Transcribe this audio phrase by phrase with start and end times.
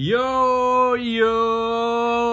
[0.00, 1.36] Yo yo,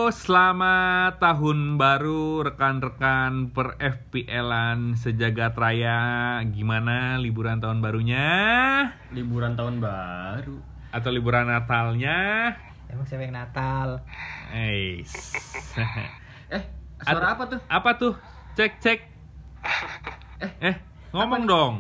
[0.08, 6.40] selamat tahun baru rekan-rekan per FPL-an sejagat raya.
[6.48, 8.24] Gimana liburan tahun barunya?
[9.12, 10.64] liburan tahun baru
[10.96, 12.56] Atau liburan Natalnya?
[12.88, 14.00] Emang siapa yang Natal?
[14.56, 15.36] Eis.
[16.56, 16.64] eh
[17.04, 18.16] suara apa tuh Apa tuh?
[18.56, 19.00] Cek cek.
[20.40, 20.76] Eh, eh
[21.12, 21.74] ngomong dong.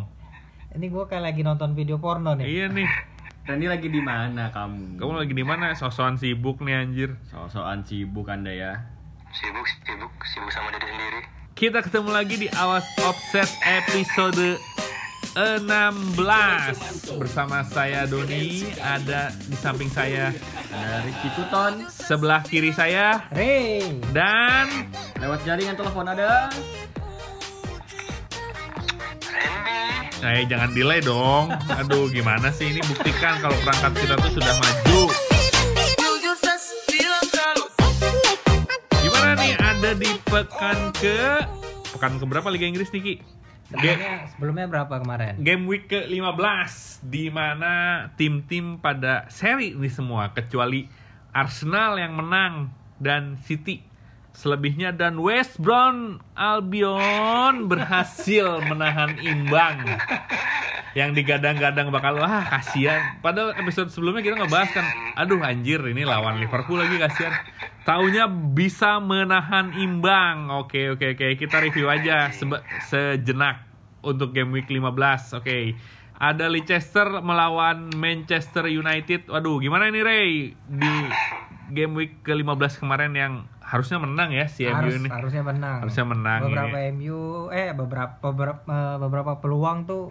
[0.75, 2.43] Ini gue kayak lagi nonton video porno nih.
[2.43, 2.87] Iya nih.
[3.47, 4.99] Randy lagi di mana kamu?
[4.99, 5.71] Kamu lagi di mana?
[5.71, 7.15] Sosokan sibuk nih anjir.
[7.31, 8.83] sosokan sibuk anda ya.
[9.31, 11.21] Sibuk sibuk sibuk sama diri sendiri.
[11.55, 14.59] Kita ketemu lagi di Awas Offset episode
[15.31, 15.63] 16
[17.15, 18.67] Bersama saya Doni.
[18.83, 20.35] Ada di samping saya
[20.67, 21.87] ada Tuton.
[21.87, 23.31] Sebelah kiri saya.
[23.31, 23.79] Ray,
[24.11, 24.91] Dan
[25.23, 26.51] lewat jaringan telepon ada.
[29.23, 34.55] Randy Eh jangan delay dong Aduh gimana sih ini buktikan kalau perangkat kita tuh sudah
[34.57, 35.01] maju
[38.97, 41.45] Gimana nih ada di pekan ke
[41.93, 43.15] Pekan ke berapa Liga Inggris nih Ki?
[43.67, 45.33] Ge- sebelumnya, sebelumnya berapa kemarin?
[45.43, 46.71] Game week ke-15
[47.03, 47.73] di mana
[48.15, 50.87] tim-tim pada seri ini semua kecuali
[51.35, 53.83] Arsenal yang menang dan City
[54.37, 59.81] selebihnya dan West Brom Albion berhasil menahan imbang.
[60.93, 63.17] Yang digadang-gadang bakal wah kasihan.
[63.25, 64.85] Padahal episode sebelumnya kita ngebahas kan
[65.17, 67.33] aduh anjir ini lawan Liverpool lagi kasihan.
[67.81, 70.53] Taunya bisa menahan imbang.
[70.53, 71.33] Oke oke oke.
[71.33, 73.65] Kita review aja sebe- sejenak
[74.05, 75.57] untuk game week 15 oke.
[76.17, 79.29] Ada Leicester melawan Manchester United.
[79.29, 80.29] Waduh gimana ini Ray?
[80.65, 80.93] Di
[81.73, 83.33] game week ke-15 kemarin yang
[83.67, 85.83] harusnya menang ya si MU Harus, ini harusnya menang.
[85.83, 86.91] Harusnya menang Beberapa ini.
[86.95, 90.07] MU, eh beberapa beberapa eh, beberapa peluang tuh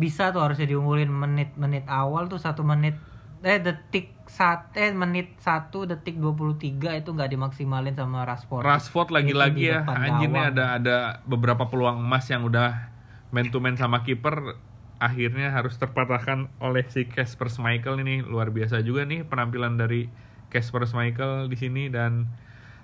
[0.00, 2.96] bisa tuh harusnya diunggulin menit-menit awal tuh satu menit
[3.44, 8.64] eh detik sat eh menit satu detik 23 itu nggak dimaksimalin sama Rashford.
[8.64, 10.52] Rashford lagi-lagi ya depan anjir nih gawang.
[10.56, 12.88] ada ada beberapa peluang emas yang udah
[13.32, 14.56] man to man sama kiper
[15.00, 20.12] akhirnya harus terpatahkan oleh si Casper Schmeichel ini luar biasa juga nih penampilan dari
[20.52, 22.28] Casper Schmeichel di sini dan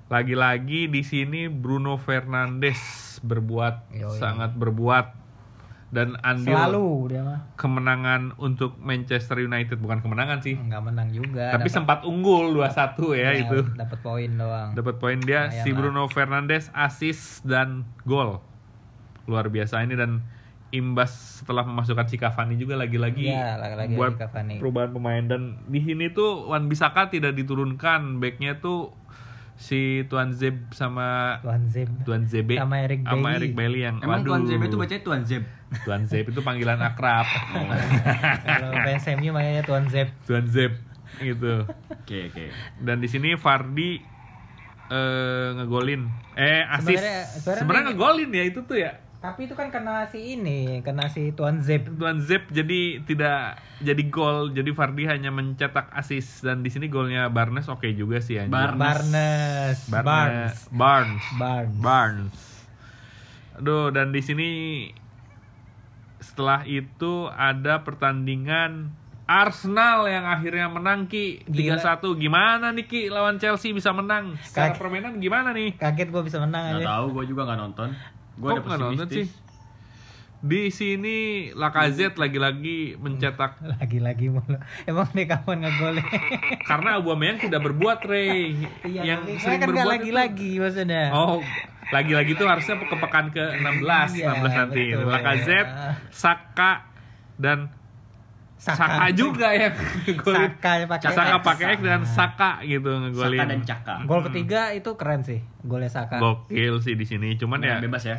[0.07, 2.79] lagi-lagi di sini Bruno Fernandes
[3.21, 4.15] berbuat Yoi.
[4.15, 5.27] sangat berbuat
[5.89, 11.51] dan andil Selalu dia mah kemenangan untuk Manchester United bukan kemenangan sih nggak menang juga.
[11.51, 14.69] tapi dapat- sempat unggul 2-1 ya, itu dapat poin doang.
[14.73, 15.77] dapat poin dia Lumayan si lah.
[15.77, 18.43] Bruno Fernandes asis dan gol
[19.27, 20.23] luar biasa ini dan
[20.69, 24.59] imbas setelah memasukkan si Cavani juga lagi-lagi Iya, lagi-lagi buat Cavani.
[24.59, 28.91] perubahan pemain dan di sini tuh Wan Bisaka tidak diturunkan backnya tuh
[29.57, 31.89] si Tuan Zeb sama Tuan Zeb.
[32.05, 33.37] Tuan Zebe Sama Eric sama Bailly.
[33.41, 34.29] Eric Bailey yang emang waduh.
[34.31, 35.43] Tuan Zeb itu bacanya Tuan Zeb?
[35.83, 37.25] Tuan Zeb itu panggilan akrab.
[38.47, 40.13] Kalau fans MU mainnya Tuan Zeb.
[40.25, 40.77] Tuan Zeb
[41.17, 41.65] gitu.
[41.89, 42.45] Oke oke.
[42.79, 43.97] Dan di sini Fardi
[44.87, 46.07] eh ngegolin.
[46.37, 47.01] Eh asis
[47.43, 51.59] Sebenarnya- ngegolin ya itu tuh ya Tapi itu kan kena si ini, kena si Tuan
[51.59, 51.91] Zeb.
[51.93, 57.27] Tuan Zep jadi tidak jadi gol jadi Fardi hanya mencetak asis dan di sini golnya
[57.27, 58.55] Barnes oke juga sih anjir.
[58.55, 58.79] Barnes.
[58.79, 59.79] Barnes.
[59.91, 61.75] Barnes Barnes Barnes.
[61.77, 62.39] Barnes
[63.53, 64.51] aduh dan di sini
[66.19, 68.93] setelah itu ada pertandingan
[69.27, 71.83] Arsenal yang akhirnya menang Ki Gila.
[71.99, 76.23] 3-1 gimana nih Ki lawan Chelsea bisa menang secara Kag- permainan gimana nih Kaget gue
[76.23, 76.89] bisa menang nggak aja.
[76.95, 77.89] tahu gue juga nggak nonton
[78.37, 79.29] gue Kok ada nggak nonton pesimistis
[80.37, 81.17] Di sini
[81.51, 84.57] Lacazette lagi-lagi mencetak Lagi-lagi mulu.
[84.85, 86.05] Emang dia kapan ngegolnya?
[86.71, 88.53] karena Aubameyang tidak berbuat Ray
[88.85, 91.09] Iya, yang sering kan berbuat lagi-lagi maksudnya.
[91.09, 91.41] itu, oh
[91.87, 95.07] lagi-lagi tuh harusnya ke pekan ke 16 Iya, 16 nanti betul.
[95.07, 95.73] Lacazette
[96.11, 96.73] Saka
[97.37, 97.71] dan
[98.57, 99.13] Saka, Saka.
[99.13, 99.53] juga
[100.09, 104.61] ngegolin Saka pakai Saka pakai X dan Saka gitu ngegolin Saka dan Caka Gol ketiga
[104.73, 106.17] itu keren sih, golnya Saka.
[106.17, 108.17] gokil sih di sini cuman ya bebas ya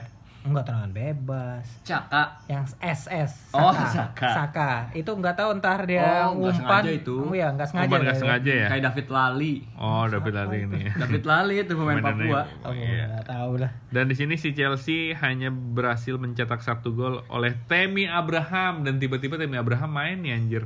[0.47, 1.65] Enggak tendangan bebas.
[1.83, 3.31] Caka Yang SS.
[3.51, 3.87] Oh, Saka.
[3.91, 4.29] Saka.
[4.31, 4.71] Saka.
[4.91, 6.81] Itu nggak tahu entar dia Oh, nggak umpan.
[6.81, 7.15] sengaja itu.
[7.19, 7.85] Oh iya, nggak sengaja.
[7.85, 8.21] Umpan nggak ya.
[8.21, 12.71] sengaja ya kayak David Lali oh David Lali ini David Lali itu pemain Papua Oh,
[12.71, 13.05] iya.
[13.09, 13.71] nggak tahu lah.
[13.87, 19.35] Dan di sini si Chelsea hanya berhasil mencetak satu gol oleh Temi Abraham dan tiba-tiba
[19.35, 20.63] Temi Abraham main nih anjir.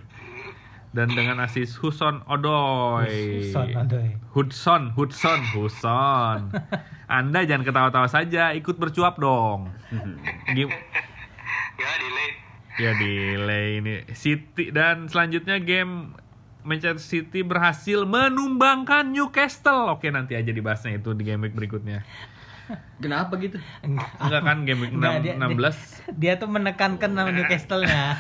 [0.92, 3.48] Dan dengan asis Hudson Odoi.
[3.48, 4.12] Son, aduh.
[4.30, 6.52] Hudson, Hudson, Hudson.
[7.12, 9.68] Anda jangan ketawa-tawa saja, ikut bercuap dong.
[10.48, 10.72] Gim
[11.76, 12.30] ya delay
[12.78, 16.16] ya delay ini City dan selanjutnya game
[16.62, 19.92] Manchester City berhasil menumbangkan Newcastle.
[19.92, 22.06] Oke, nanti aja dibahasnya itu di game week berikutnya.
[23.02, 23.58] Kenapa gitu?
[23.82, 24.08] Enggak.
[24.22, 25.76] Enggak kan game week 6, dia- 16
[26.16, 28.02] Dia tuh menekankan nama Newcastle-nya.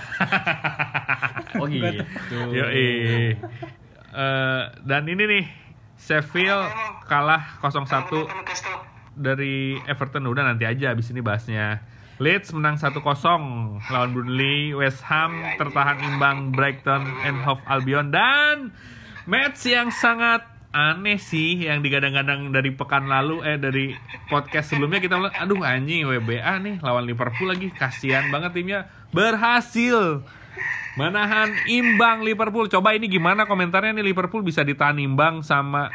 [1.59, 2.03] Oh gitu.
[2.51, 2.65] Yo
[4.11, 5.45] Eh, dan ini nih
[6.01, 6.65] Sheffield
[7.05, 8.81] kalah 0-1 Newcastle.
[9.13, 11.85] dari Everton udah nanti aja abis ini bahasnya.
[12.21, 13.01] Leeds menang 1-0
[13.89, 18.77] lawan Burnley, West Ham tertahan imbang Brighton and Hove Albion dan
[19.25, 23.91] match yang sangat aneh sih yang digadang-gadang dari pekan lalu eh dari
[24.31, 28.79] podcast sebelumnya kita aduh anjing WBA nih lawan Liverpool lagi kasihan banget timnya
[29.11, 30.23] berhasil
[30.99, 32.67] menahan imbang Liverpool.
[32.67, 34.43] Coba ini gimana komentarnya nih Liverpool?
[34.43, 35.91] Bisa ditahan imbang sama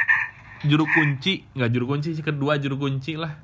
[0.64, 1.44] juru kunci?
[1.52, 3.36] Nggak juru kunci sih kedua juru kunci lah.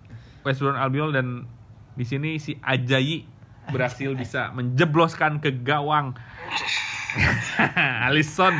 [0.42, 1.46] West Brom Albion dan
[1.94, 3.28] di sini si Ajayi
[3.70, 6.16] berhasil bisa menjebloskan ke gawang.
[8.08, 8.54] Alisson.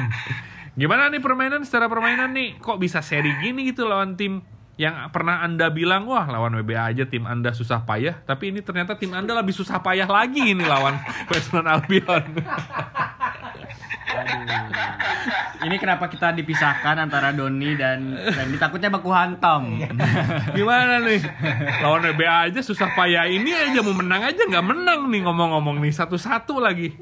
[0.76, 1.64] Gimana nih permainan?
[1.64, 4.44] Secara permainan nih kok bisa seri gini gitu lawan tim
[4.80, 8.96] yang pernah anda bilang wah lawan WBA aja tim anda susah payah tapi ini ternyata
[8.96, 10.96] tim anda lebih susah payah lagi ini lawan
[11.30, 12.24] West Brom Albion
[15.62, 19.78] Ini kenapa kita dipisahkan antara Doni dan Randy takutnya baku hantam.
[20.58, 21.22] Gimana nih?
[21.80, 25.94] Lawan WBA aja susah payah ini aja mau menang aja nggak menang nih ngomong-ngomong nih
[25.94, 26.98] satu-satu lagi.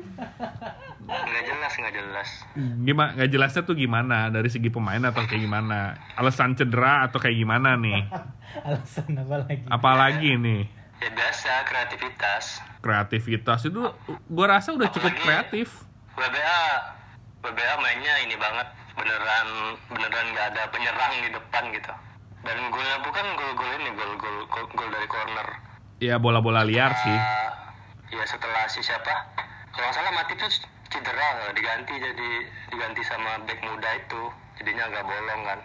[1.10, 2.28] Nggak jelas, nggak jelas.
[2.86, 3.10] Gimana?
[3.18, 5.98] Nggak jelasnya tuh gimana dari segi pemain atau kayak gimana?
[6.14, 8.06] Alasan cedera atau kayak gimana nih?
[8.66, 9.66] Alasan apa lagi?
[9.66, 10.62] Apalagi nih?
[11.00, 12.44] Ya biasa, kreativitas.
[12.78, 13.80] Kreativitas itu
[14.30, 15.82] gua rasa udah cukup kreatif.
[16.14, 16.62] WBA,
[17.42, 18.68] WBA mainnya ini banget.
[18.94, 19.48] Beneran,
[19.90, 21.92] beneran nggak ada penyerang di depan gitu.
[22.40, 25.48] Dan golnya bukan gol-gol ini, gol-gol gol, gol dari corner.
[26.00, 27.18] Ya bola-bola liar sih.
[28.14, 29.12] Ya setelah si siapa?
[29.70, 30.50] Kalau salah mati tuh
[31.00, 32.28] cedera diganti jadi
[32.68, 34.22] diganti sama back muda itu
[34.54, 35.58] jadinya agak bolong kan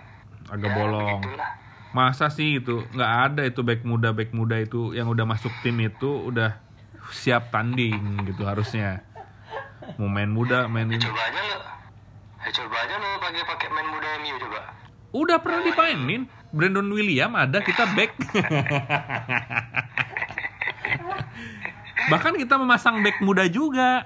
[0.46, 1.10] Agak Ya, bolong.
[1.20, 1.52] begitulah.
[1.92, 5.80] Masa sih itu nggak ada itu back muda back muda itu yang udah masuk tim
[5.80, 6.54] itu udah
[7.10, 9.02] siap tanding gitu harusnya.
[9.98, 10.98] Mau main muda main ini.
[10.98, 11.58] coba aja lo
[12.40, 14.60] ya, coba aja lo pakai pakai main muda MU coba
[15.12, 16.22] Udah pernah dimainin.
[16.52, 18.14] Brandon William ada kita back.
[22.06, 24.06] Bahkan kita memasang back muda juga.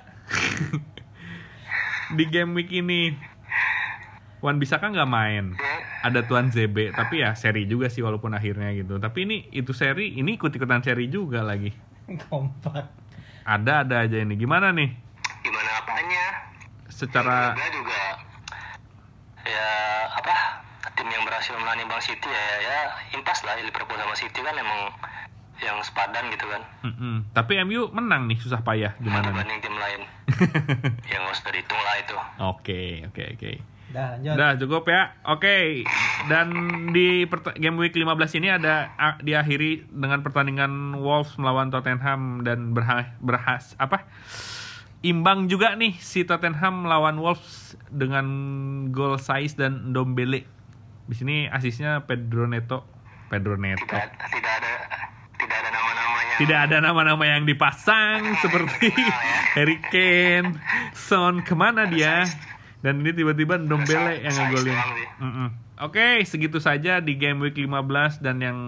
[2.16, 3.14] Di game week ini.
[4.40, 5.54] Wan bisa kan nggak main.
[6.00, 8.96] Ada Tuan ZB, tapi ya seri juga sih walaupun akhirnya gitu.
[8.96, 11.76] Tapi ini itu seri, ini ikut-ikutan seri juga lagi.
[12.32, 12.88] Kompak.
[13.44, 14.40] Ada ada aja ini.
[14.40, 15.10] Gimana nih?
[15.44, 16.26] gimana apanya
[16.92, 18.02] Secara juga juga
[19.48, 19.68] ya
[20.20, 20.36] apa
[21.00, 22.78] tim yang berhasil menang Bang City ya ya
[23.16, 24.92] impas lah Liverpool sama City kan emang
[25.60, 27.28] yang sepadan gitu kan Mm-mm.
[27.30, 29.36] Tapi MU menang nih susah payah gimana nih?
[29.36, 30.02] dibanding tim lain
[31.12, 33.52] yang usah dihitung lah itu Oke, oke, oke.
[33.90, 34.34] Dah lanjut.
[34.34, 35.02] Udah cukup ya.
[35.26, 35.82] Oke.
[36.26, 36.48] Dan
[36.90, 42.72] di pert- game week 15 ini ada a- diakhiri dengan pertandingan Wolves melawan Tottenham dan
[42.72, 44.06] berha- berhas apa?
[45.02, 48.26] Imbang juga nih si Tottenham melawan Wolves dengan
[48.90, 50.46] gol Saiz dan Dombele.
[51.04, 52.86] Di sini asisnya Pedro Neto.
[53.28, 53.80] Pedro Neto.
[53.82, 54.49] tidak tidak
[56.40, 58.96] Tidak ada nama-nama yang dipasang seperti
[59.60, 60.56] Harry Kane,
[60.96, 62.24] Son ke mana dia?
[62.80, 64.80] Dan ini tiba-tiba Dombele yang ngegolin.
[65.84, 68.60] Oke, segitu saja di game week 15 dan yang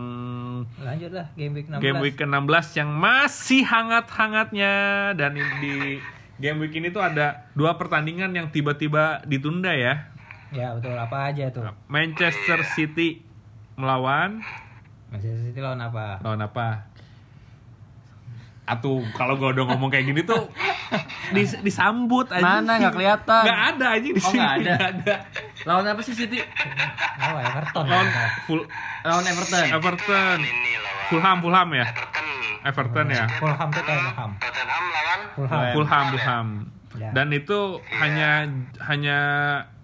[0.83, 1.79] Lanjut lah game week 16.
[1.79, 4.74] game week ke-16 yang masih hangat-hangatnya
[5.15, 6.00] dan di
[6.44, 10.12] game week ini tuh ada dua pertandingan yang tiba-tiba ditunda ya.
[10.51, 11.63] Ya betul apa aja tuh?
[11.88, 13.24] Manchester City
[13.79, 14.43] melawan
[15.12, 16.24] Manchester City lawan apa?
[16.24, 16.90] lawan apa?
[18.63, 20.48] Atuh, kalau gue udah ngomong kayak gini tuh
[21.36, 22.39] dis- disambut aja.
[22.62, 23.41] Mana nggak kelihatan?
[23.44, 24.38] Nggak ada aja di Oh, sini.
[24.38, 24.74] nggak ada.
[24.94, 25.15] Ada.
[25.63, 26.38] Lawan apa sih City?
[27.20, 27.84] Oh Everton.
[27.84, 28.27] Lawan ya.
[28.46, 28.62] full
[29.01, 29.65] Lawan Everton.
[29.68, 30.38] Everton.
[30.39, 31.86] ini lawan Fulham, Fulham ya.
[31.89, 32.30] Everton
[32.63, 33.25] Everton ya.
[33.34, 34.32] Fulham tuh Tottenham.
[34.38, 35.62] Tottenham lawan Fulham.
[35.74, 36.48] Fulham, Fulham.
[36.94, 37.10] Ya.
[37.12, 37.60] Dan itu
[37.94, 38.46] hanya
[38.82, 39.20] hanya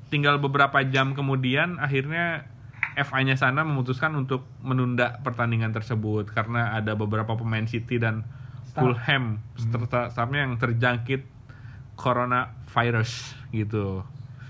[0.07, 2.47] tinggal beberapa jam kemudian akhirnya
[2.95, 8.21] FA-nya sana memutuskan untuk menunda pertandingan tersebut karena ada beberapa pemain City dan.
[8.77, 9.23] Fulham
[9.55, 11.25] serta staffnya yang terjangkit
[11.97, 13.11] coronavirus
[13.49, 14.05] gitu.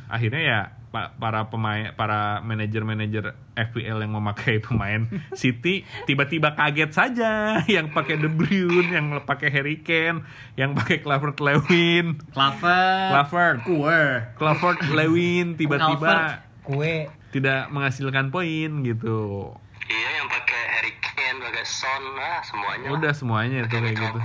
[0.08, 5.04] Akhirnya ya pa- para pemain para manajer-manajer FPL yang memakai pemain
[5.34, 7.32] City tiba-tiba kaget saja
[7.70, 10.24] yang pakai De Bruyne, yang pakai Harry Kane,
[10.56, 13.12] yang pakai Calvert Lewin, Clover.
[13.12, 14.08] Clover, Kuer.
[14.36, 16.44] Calvert Lewin tiba-tiba.
[16.62, 17.08] Kue.
[17.28, 19.52] tidak menghasilkan poin gitu.
[19.88, 20.92] iya yang pakai Harry
[21.68, 24.20] Kane pakai Son ah semuanya Udah semuanya itu kayak gitu.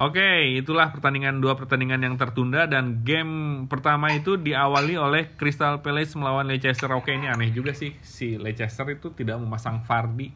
[0.00, 6.16] Oke, itulah pertandingan dua pertandingan yang tertunda dan game pertama itu diawali oleh Crystal Palace
[6.18, 6.90] melawan Leicester.
[6.90, 10.32] Oke, ini aneh juga sih si Leicester itu tidak memasang Vardy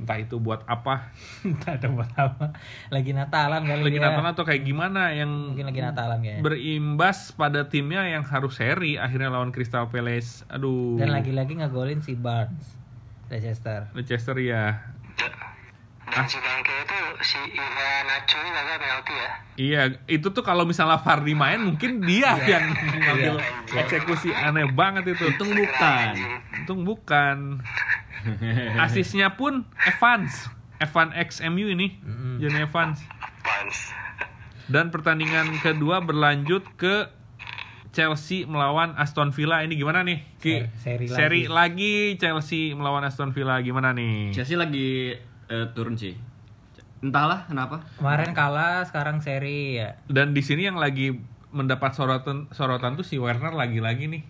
[0.00, 1.12] entah itu buat apa
[1.44, 2.56] Entah ada buat apa.
[2.88, 4.08] Lagi Natalan kali lagi dia.
[4.08, 6.40] Natalan atau kayak gimana yang Mungkin lagi Natalan kayaknya.
[6.40, 12.16] berimbas pada timnya yang harus seri akhirnya lawan Crystal Palace aduh Dan lagi-lagi ngegolin si
[12.16, 12.80] Barnes.
[13.28, 13.92] Leicester.
[13.92, 14.80] Leicester ya
[16.10, 19.30] Dan si bangke itu si Ivan Nacho ini gagal penalti ya.
[19.54, 23.38] Iya, itu tuh kalau misalnya Fardi main mungkin dia yang ngambil
[23.70, 25.22] eksekusi aneh banget itu.
[25.26, 26.06] Untung bukan.
[26.58, 27.36] Untung bukan.
[28.78, 30.50] Asisnya pun Evans.
[30.80, 32.00] Evan X MU ini,
[32.40, 33.04] Johnny Evans.
[33.40, 33.76] Pans.
[34.64, 37.04] Dan pertandingan kedua berlanjut ke
[37.90, 39.60] Chelsea melawan Aston Villa.
[39.60, 40.24] Ini gimana nih?
[40.38, 40.64] Ki?
[40.78, 44.30] Seri- seri Seri lagi Chelsea melawan Aston Villa gimana nih?
[44.32, 45.12] Chelsea lagi
[45.50, 46.14] eh, turun sih.
[47.00, 47.82] Entahlah kenapa.
[47.98, 49.98] Kemarin kalah, sekarang seri ya.
[50.06, 51.16] Dan di sini yang lagi
[51.50, 54.22] mendapat sorotan sorotan tuh si Werner lagi-lagi nih.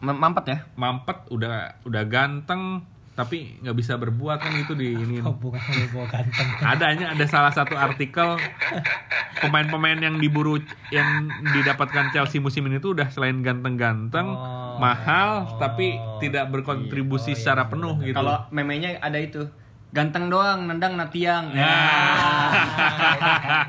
[0.00, 0.58] Mampet ya.
[0.76, 6.48] mampet udah udah ganteng tapi nggak bisa berbuat kan itu di ini gua ganteng.
[6.60, 8.34] adanya ada salah satu artikel
[9.38, 10.58] pemain-pemain yang diburu
[10.90, 14.76] yang didapatkan Chelsea musim ini tuh udah selain ganteng-ganteng Oh.
[14.76, 19.46] mahal tapi tidak berkontribusi secara penuh gitu Kalau memenya ada itu.
[19.94, 21.54] Ganteng doang, nendang natiang.
[21.54, 21.70] Ya.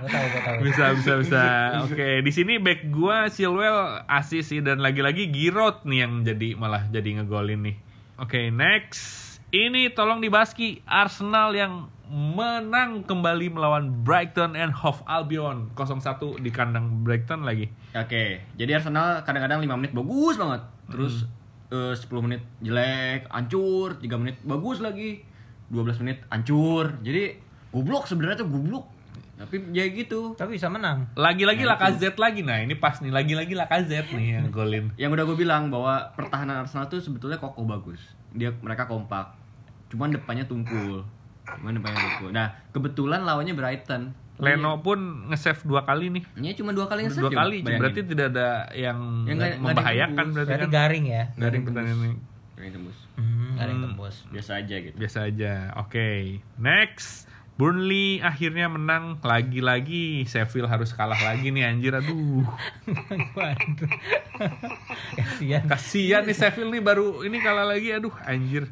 [0.06, 0.66] Tahu.
[0.66, 1.44] bisa bisa bisa
[1.86, 6.90] oke di sini back gua Chilwell asis sih dan lagi-lagi Giroud nih yang jadi malah
[6.90, 7.76] jadi ngegolin nih
[8.22, 16.42] oke next ini tolong dibaski Arsenal yang menang kembali melawan Brighton and Hove Albion 0-1
[16.44, 20.68] di kandang Brighton lagi Oke, jadi Arsenal kadang-kadang 5 menit bagus banget.
[20.92, 21.24] Terus
[21.72, 25.24] eh, 10 menit jelek, hancur, 3 menit bagus lagi.
[25.70, 27.00] 12 menit hancur.
[27.02, 27.38] Jadi
[27.72, 28.86] goblok sebenarnya tuh goblok.
[29.36, 30.32] Tapi ya gitu.
[30.40, 31.12] Tapi bisa menang.
[31.14, 35.38] lagi-lagi Lacazette lagi nah ini pas nih lagi-lagi Lacazette nih yang golin Yang udah gue
[35.38, 38.00] bilang bahwa pertahanan Arsenal tuh sebetulnya kokoh bagus.
[38.32, 39.36] Dia mereka kompak.
[39.92, 41.04] Cuman depannya tumpul.
[41.46, 42.30] Cuman depannya tumpul.
[42.32, 44.16] Nah, kebetulan lawannya Brighton.
[44.36, 48.36] Leno pun nge-save dua kali nih Ini cuma dua kali yang dua kali berarti tidak
[48.36, 51.24] ada yang Ya, yang membahayakan berarti Berarti kan garing ya.
[51.40, 52.20] garing pertandingan ini
[52.60, 52.98] Yang tembus.
[53.16, 54.16] Hmm, garing tembus.
[54.28, 54.96] Biasa aja gitu.
[54.96, 55.54] biasa aja.
[55.78, 57.26] Oke, next.
[57.56, 60.24] Burnley akhirnya menang lagi-lagi.
[60.24, 61.96] Sheffield harus kalah lagi nih anjir.
[61.96, 62.44] Aduh.
[65.16, 65.64] Kasihan.
[65.64, 67.92] Kasihan nih Sheffield nih baru ini kalah lagi.
[67.92, 68.68] Aduh, anjir.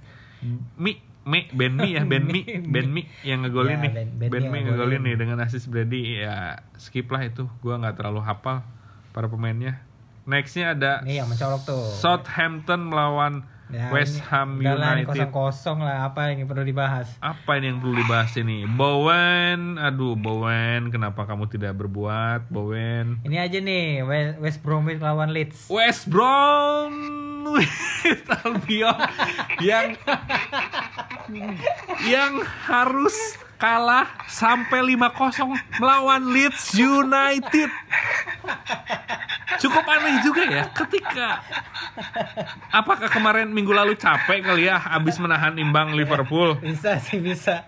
[0.75, 2.44] Mi Mi Ben Mi ya, Ben Mi,
[2.75, 3.92] Ben Mi yang ngegolin Ya, nih.
[3.96, 5.02] Ben- Ben Ben, Mi yang ngegolin ngegolin.
[5.08, 7.48] nih dengan assist Brady ya skip lah itu.
[7.63, 8.68] Gua nggak terlalu hafal
[9.16, 9.80] para pemainnya.
[10.24, 11.84] Nextnya ada Nih yang mencolok tuh.
[11.96, 15.08] Southampton melawan Ya, West Ham United.
[15.08, 17.08] kosong-kosong lah apa yang perlu dibahas.
[17.24, 18.67] Apa ini yang perlu dibahas ini?
[18.67, 23.24] Bowen, aduh Bowen, kenapa kamu tidak berbuat, Bowen?
[23.24, 25.72] Ini aja nih West, West Bromwich lawan Leeds.
[25.72, 27.72] West Bromwich
[28.43, 28.98] Albion
[29.63, 29.96] yang
[32.03, 32.34] yang
[32.67, 33.15] harus
[33.55, 37.72] kalah sampai 5-0 melawan Leeds United.
[39.64, 41.40] Cukup aneh juga ya ketika
[42.74, 46.58] apakah kemarin minggu lalu capek kali ya habis menahan imbang Liverpool.
[46.60, 47.64] Bisa sih bisa.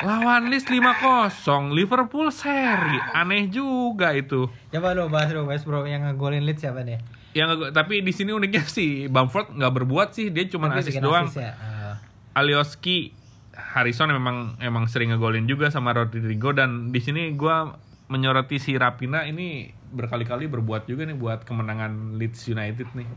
[0.00, 2.96] Lawan Leeds 5-0, Liverpool seri.
[3.12, 4.46] Aneh juga itu.
[4.70, 7.02] Coba lo bahas lo West Brom yang ngegolin Leeds siapa nih?
[7.36, 11.28] Yang tapi di sini uniknya sih Bamford nggak berbuat sih, dia cuma asis doang.
[11.34, 11.52] ya.
[11.60, 11.94] Ah.
[12.38, 13.12] Alioski
[13.52, 17.74] Harrison memang emang sering ngegolin juga sama Rodrigo dan di sini gua
[18.08, 23.08] menyoroti si Rapina ini berkali-kali berbuat juga nih buat kemenangan Leeds United nih.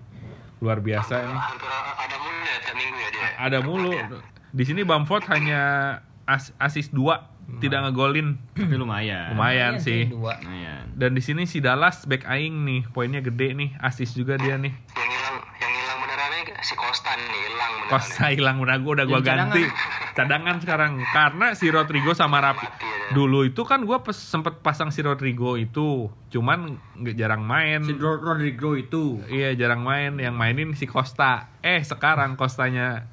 [0.62, 1.38] Luar biasa ini.
[1.38, 3.28] Hampir ada mulu ya tiap minggu ya dia.
[3.42, 3.92] Ada mulu.
[4.52, 5.62] Di sini Bamford hanya
[6.28, 8.38] as asis 2, tidak ngegolin.
[8.54, 9.34] Tapi lumayan.
[9.34, 10.02] Lumayan Iya, sih.
[10.08, 10.38] Dua.
[10.40, 10.92] Lumayan.
[10.96, 14.72] Dan di sini si Dallas back aing nih, poinnya gede nih, asis juga dia nih.
[14.72, 17.92] Yang hilang yang hilang benerannya si Costa nih hilang beneran.
[17.92, 19.64] Kosta hilang udah gua udah gua Jadi ganti.
[20.12, 22.68] Cadangan sekarang karena si Rodrigo sama Rapi.
[22.68, 22.91] Mati ya.
[23.12, 27.82] Dulu itu kan gua pes, sempet pasang si Rodrigo itu, cuman nggak jarang main.
[27.82, 30.16] Si Ro- Rodrigo itu Iya, jarang main.
[30.16, 31.52] Yang mainin si Costa.
[31.60, 33.06] Eh, sekarang Costanya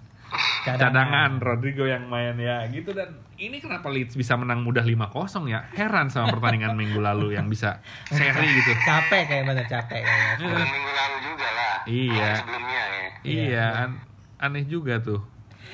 [0.60, 5.08] cadangan Rodrigo yang main ya gitu dan ini kenapa Leeds bisa menang mudah 5-0
[5.46, 10.52] ya heran sama pertandingan minggu lalu yang bisa seri gitu Capek kayak bener capek kayaknya.
[10.60, 11.74] Minggu lalu juga lah.
[11.86, 12.30] Iya.
[12.36, 13.08] Sebelumnya ya.
[13.24, 14.00] iya an-
[14.38, 15.24] aneh juga tuh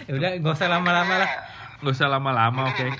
[0.04, 1.30] Ya udah gak usah lama-lama lah.
[1.76, 2.94] nggak usah lama-lama oke Mungkin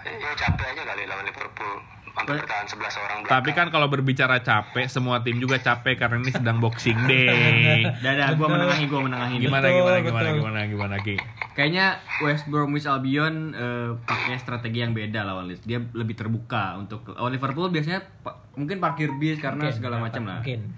[0.00, 0.14] capek.
[0.16, 1.74] Ya capek aja kali lawan Liverpool.
[2.10, 3.30] Hampir bertahan 11 orang belakang.
[3.30, 8.34] tapi kan kalau berbicara capek semua tim juga capek karena ini sedang boxing day Dadah,
[8.34, 9.38] gua menengahi, gua menengahi.
[9.38, 10.08] gimana Betul, gimana betul.
[10.10, 11.14] gimana gimana gimana Ki
[11.54, 11.86] Kayaknya
[12.20, 15.62] West Bromwich Albion eh, pakai strategi yang beda lawan Leeds.
[15.62, 20.22] Dia lebih terbuka untuk lawan Liverpool biasanya pa- mungkin parkir bis karena Mungkin, segala macam
[20.24, 20.42] lah.
[20.42, 20.74] Mungkin.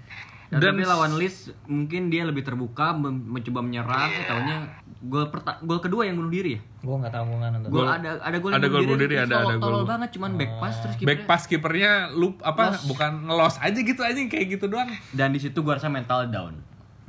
[0.51, 4.57] Dan, Dan- tapi lawan Leeds mungkin dia lebih terbuka mem- mencoba menyerang, eh tahunya
[5.01, 6.61] gol perta gol kedua yang bunuh diri ya?
[6.77, 7.69] Gue nggak tahu gue nggak nonton.
[7.71, 9.63] gol ada ada gol Ada yang gol bunuh diri, itu ada- tolol- ada gol.
[9.65, 12.83] tolol banget cuman back pass terus back kipernya- pass kipernya loop apa Loss.
[12.85, 14.91] bukan ngelos aja gitu aja kayak gitu doang.
[15.09, 16.59] Dan di situ gua rasa mental down.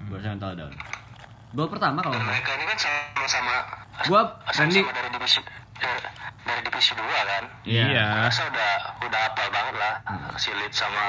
[0.07, 0.73] Gua rasa mental down.
[1.51, 3.55] Gol pertama kalau mereka ini kan sama-sama
[4.07, 5.41] gua sama-sama Randy dari divisi
[5.75, 5.99] dari,
[6.41, 7.45] dari divisi 2 kan?
[7.65, 8.07] Iya.
[8.23, 8.73] Masa udah
[9.03, 9.95] udah hafal banget lah.
[10.37, 11.05] Si Leeds sama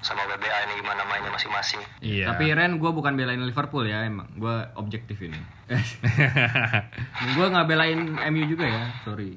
[0.00, 4.30] sama BBA ini gimana mainnya masing-masing iya Tapi Ren, gue bukan belain Liverpool ya emang.
[4.32, 5.38] Gue objektif ini.
[7.34, 9.34] gue nggak belain MU juga ya, sorry.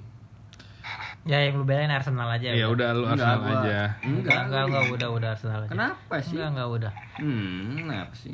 [1.22, 2.50] Ya yang lu belain Arsenal aja.
[2.50, 5.70] ya udah lu Enggak, Arsenal gua- aja Enggak, enggak, enggak, udah, udah Arsenal aja.
[5.70, 6.34] Kenapa sih?
[6.34, 6.92] Enggak, enggak, udah.
[7.18, 8.34] Hmm, kenapa sih?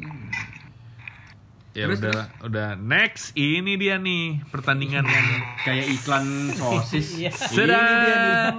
[1.78, 2.70] Ya Terus, udah udah.
[2.74, 5.28] Next ini dia nih pertandingan yang
[5.66, 7.22] Kayak iklan sosis.
[7.22, 7.30] Iya.
[7.30, 8.56] sedang.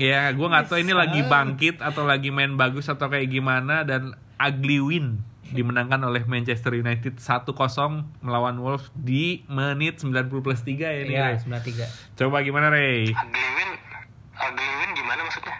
[0.00, 4.16] ya gue nggak tahu ini lagi bangkit atau lagi main bagus atau kayak gimana dan
[4.40, 7.52] ugly win dimenangkan oleh Manchester United 1-0
[8.18, 11.36] melawan Wolves di menit 90 plus 3 ya ini Iya, Ray.
[11.38, 12.16] 93.
[12.18, 13.06] coba gimana Ray?
[13.06, 13.70] Ugly win
[14.34, 15.56] ugly win gimana maksudnya?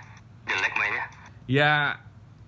[0.48, 1.04] Jelek mainnya?
[1.46, 1.70] Ya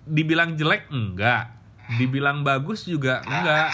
[0.03, 1.53] dibilang jelek enggak.
[1.95, 3.71] Dibilang bagus juga enggak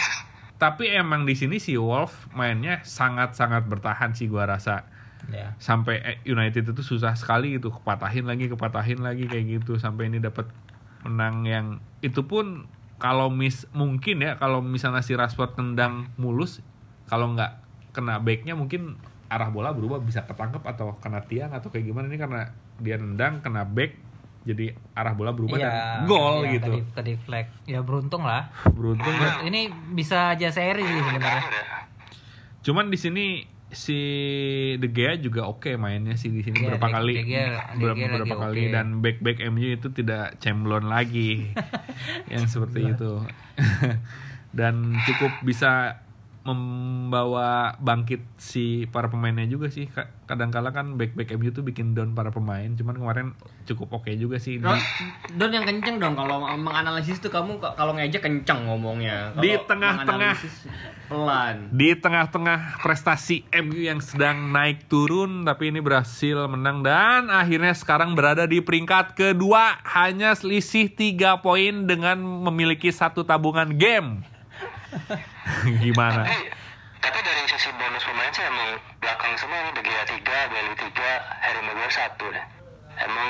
[0.64, 4.88] tapi emang di sini si Wolf mainnya sangat-sangat bertahan sih gua rasa
[5.32, 5.56] Ya.
[5.56, 10.20] sampai eh, United itu susah sekali gitu kepatahin lagi kepatahin lagi kayak gitu sampai ini
[10.20, 10.52] dapat
[11.08, 11.66] menang yang
[12.04, 12.68] itu pun
[13.00, 16.60] kalau mis mungkin ya kalau misalnya si Rashford tendang mulus
[17.08, 17.56] kalau nggak
[17.96, 19.00] kena backnya mungkin
[19.32, 22.52] arah bola berubah bisa ketangkep atau kena tiang atau kayak gimana ini karena
[22.84, 23.96] dia nendang kena back
[24.44, 27.48] jadi arah bola berubah Iya, dan gol iya, gitu Tadi, tadi flag.
[27.64, 28.52] Ya beruntung lah.
[28.68, 29.08] beruntung.
[29.42, 31.44] Ini bisa aja seri sih sebenarnya.
[31.44, 31.64] Ya
[32.62, 33.26] cuman di sini
[33.70, 33.98] si
[34.78, 37.82] De Gea juga oke mainnya sih di sini Iya, berapa De- kali De Gea- De
[37.82, 38.72] ber- Gea berapa kali oke.
[38.72, 41.52] dan back back MU itu tidak cemlon lagi
[42.32, 43.20] yang seperti itu
[44.54, 46.03] dan cukup bisa
[46.44, 51.96] membawa bangkit si para pemainnya juga sih Ka- kadang-kala kan back back MU tuh bikin
[51.96, 53.28] down para pemain cuman kemarin
[53.64, 54.76] cukup oke juga sih di, Don,
[55.36, 59.32] Don yang kenceng dong kalau menganalisis tuh kamu kalau ngejek kenceng ngomongnya.
[59.32, 60.36] Kalau Di tengah-tengah.
[61.04, 61.70] pelan.
[61.70, 68.16] di tengah-tengah prestasi MU yang sedang naik turun tapi ini berhasil menang dan akhirnya sekarang
[68.16, 74.26] berada di peringkat kedua hanya selisih 3 poin dengan memiliki satu tabungan game
[75.86, 76.24] gimana?
[76.24, 76.38] Tapi
[77.04, 81.44] tapi dari sisi bonus pemain sih emang belakang semua nih De Gea 3, Bailey 3,
[81.44, 82.46] Harry Maguire 1 deh.
[83.04, 83.30] Emang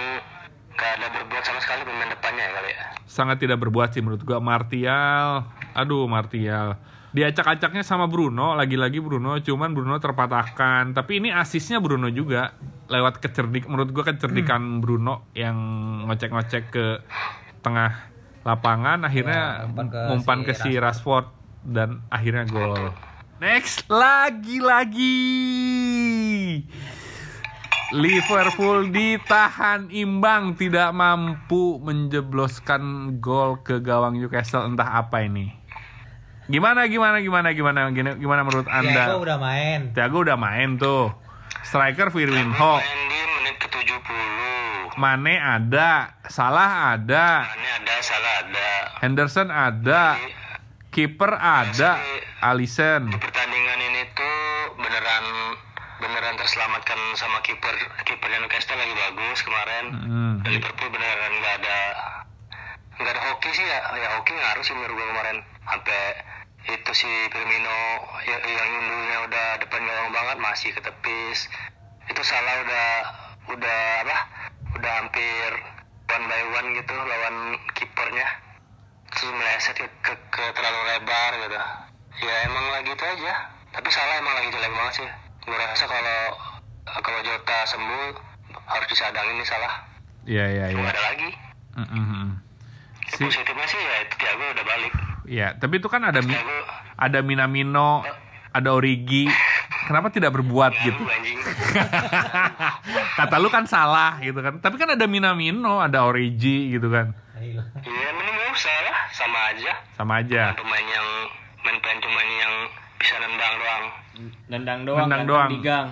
[0.78, 2.86] gak ada berbuat sama sekali pemain depannya ya kali ya?
[3.10, 4.38] Sangat tidak berbuat sih menurut gua.
[4.38, 6.78] Martial aduh Martial.
[7.14, 10.94] Diacak-acaknya sama Bruno lagi-lagi Bruno cuman Bruno terpatahkan.
[10.94, 12.54] Tapi ini asisnya Bruno juga
[12.90, 15.58] lewat kecerdik menurut gua kecerdikan Bruno yang
[16.06, 16.86] ngocek-ngocek ke
[17.66, 22.92] tengah lapangan akhirnya Ya, umpan ke umpan si ke si Rashford dan akhirnya gol.
[23.40, 25.12] Next lagi-lagi.
[27.94, 34.66] Liverpool ditahan imbang tidak mampu menjebloskan gol ke gawang Newcastle.
[34.66, 35.54] Entah apa ini.
[36.50, 37.88] Gimana gimana gimana gimana?
[37.94, 39.04] Gimana, gimana menurut Ya, Anda?
[39.14, 39.80] gua udah main.
[39.96, 41.14] Thiago udah main tuh.
[41.64, 48.70] Striker Firmino, main di menit ke 70 Mane ada, Salah ada, Mane ada salah ada.
[49.00, 50.04] Henderson ada,
[50.94, 51.98] kiper ada,
[52.46, 53.10] Alisson.
[53.10, 54.38] di pertandingan ini tuh
[54.78, 55.26] beneran
[55.98, 57.74] beneran terselamatkan sama kiper
[58.06, 59.86] kipernya Newcastle lagi bagus kemarin.
[59.90, 60.36] Hmm.
[60.46, 61.80] Dan Liverpool beneran nggak ada
[63.02, 63.80] nggak ada hoki sih ya.
[63.98, 65.38] Ya hoki ngaruh sih menurut gue kemarin.
[65.66, 66.02] Sampai
[66.64, 67.80] itu si Firmino
[68.30, 71.50] yang, yang nyundulnya udah depan gawang banget masih ketepis.
[72.06, 72.90] Itu salah udah
[73.58, 74.18] udah apa?
[74.78, 75.50] Udah hampir
[76.06, 78.43] one by one gitu lawan kipernya
[79.24, 81.56] terus meleset ke, ke, ke terlalu lebar gitu
[82.20, 83.34] ya emang lagi itu aja
[83.72, 85.08] tapi salah emang lagi jelek banget sih
[85.48, 86.20] gue rasa kalau
[87.00, 88.04] kalau Jota sembuh
[88.68, 89.74] harus disadangin nih salah
[90.24, 90.84] Iya iya iya.
[90.84, 91.32] ada lagi
[91.74, 92.32] Mm, mm, mm.
[93.10, 96.36] Si, positifnya sih ya itu Thiago udah balik ya, tapi itu kan ada Mi-
[96.94, 98.04] ada Minamino,
[98.52, 99.26] ada Origi.
[99.84, 101.00] Kenapa tidak berbuat gitu?
[101.00, 101.40] Thiago anjing
[103.18, 104.60] Kata lu kan salah gitu kan.
[104.60, 107.18] Tapi kan ada Minamino, ada Origi gitu kan.
[107.34, 108.43] Iya mending
[109.24, 110.44] sama aja Sama aja.
[110.54, 111.08] pemain yang
[111.62, 112.54] main pemain pemain yang
[112.98, 113.86] bisa nendang doang
[114.46, 115.50] Nendang doang, Nendang ganteng doang.
[115.50, 115.88] di gang.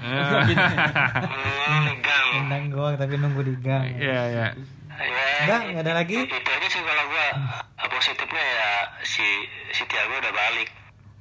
[2.31, 3.83] Tendang doang tapi nunggu di gang.
[3.91, 4.47] Iya iya.
[5.01, 6.17] ya Udah, nggak ada lagi?
[6.21, 7.27] itu aja sih kalau gua
[7.81, 8.69] eh, positifnya ya
[9.01, 9.25] si
[9.71, 10.69] si Thiago udah balik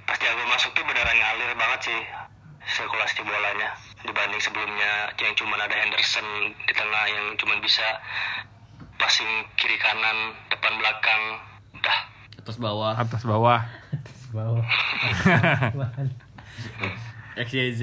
[0.05, 2.01] pas Thiago masuk tuh beneran ngalir banget sih
[2.69, 6.27] sirkulasi bolanya dibanding sebelumnya yang cuma ada Henderson
[6.61, 7.87] di tengah yang cuma bisa
[8.95, 9.25] passing
[9.57, 10.19] kiri kanan
[10.51, 11.23] depan belakang
[12.37, 12.93] Atas bawah.
[12.95, 13.61] Atas bawah.
[14.31, 14.65] Bawah.
[17.37, 17.83] XYZ.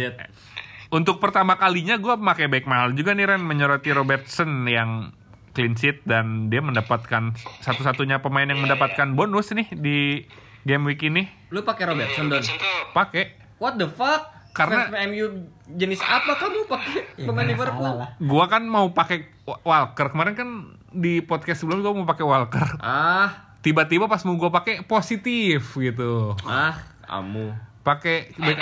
[0.87, 5.11] Untuk pertama kalinya gue pakai back mahal juga nih Ren menyoroti Robertson yang
[5.51, 10.23] clean sheet dan dia mendapatkan satu-satunya pemain yang mendapatkan bonus nih di
[10.63, 11.27] game week ini.
[11.49, 12.39] Lu pakai Robertson Don.
[12.39, 13.23] Robertson tuh Pakai.
[13.57, 14.31] What the fuck?
[14.53, 15.25] Karena- Fans MU
[15.71, 17.93] jenis apa kamu pakai Ya, pemain Liverpool?
[18.19, 20.49] Gua kan mau pakai Wa- Walker kemarin kan
[20.89, 22.67] di podcast sebelum gua mau pakai Walker.
[22.79, 26.39] Ah, Tiba-tiba pas mau gua pakai positif gitu.
[26.41, 26.71] ah,
[27.03, 27.51] kamu.
[27.83, 28.55] Pakai mah.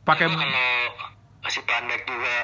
[0.00, 0.72] pakai kalau
[1.46, 2.34] si Pandek juga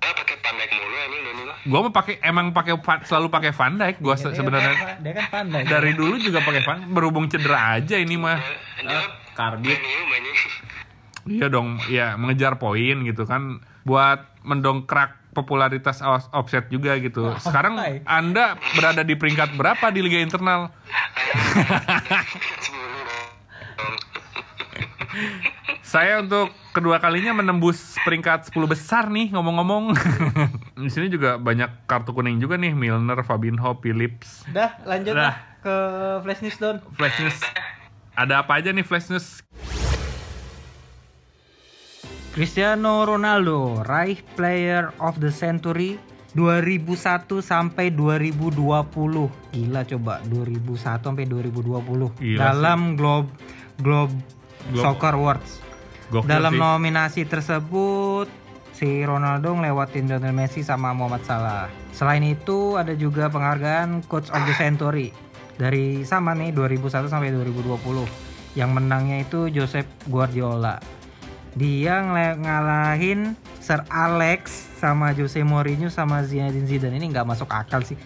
[0.00, 1.56] eh pakai Pandek mulu anjing mah.
[1.60, 5.26] gua mau pakai emang pakai selalu pakai Van Dijk gua se- sebenarnya dia, dia kan
[5.28, 8.38] pandai dari dulu juga pakai Van berhubung cedera aja ini mah.
[8.80, 9.74] Ah, Karbit.
[9.74, 10.34] Mainnya.
[11.20, 16.02] Iya dong, ya mengejar poin gitu kan buat mendongkrak popularitas
[16.34, 17.34] offset juga gitu.
[17.38, 18.02] Sekarang Hai.
[18.06, 20.70] Anda berada di peringkat berapa di liga internal?
[25.90, 29.90] Saya untuk kedua kalinya menembus peringkat 10 besar nih ngomong-ngomong.
[30.86, 34.46] di sini juga banyak kartu kuning juga nih Milner, Fabinho, Phillips.
[34.54, 35.34] Dah lanjut Dah.
[35.34, 35.74] lah ke
[36.22, 37.38] flash news Don Flash news.
[38.14, 39.42] Ada apa aja nih flash news?
[42.30, 45.98] Cristiano Ronaldo raih Player of the Century
[46.38, 49.50] 2001 sampai 2020.
[49.50, 53.34] Gila coba 2001 sampai 2020 Gila dalam Globe
[53.82, 54.14] Globe
[54.70, 54.78] Globe.
[54.78, 55.58] Soccer Awards.
[56.14, 56.62] Gokil dalam sih.
[56.62, 58.30] nominasi tersebut
[58.70, 61.66] si Ronaldo ngelewatin Lionel Messi sama Muhammad Salah.
[61.90, 65.10] Selain itu ada juga penghargaan Coach of the Century
[65.58, 68.06] dari sama nih 2001 sampai 2020.
[68.54, 70.99] Yang menangnya itu Josep Guardiola.
[71.58, 72.02] Dia
[72.38, 77.98] ngalahin Sir Alex sama Jose Mourinho sama Zinedine Zidane ini nggak masuk akal sih.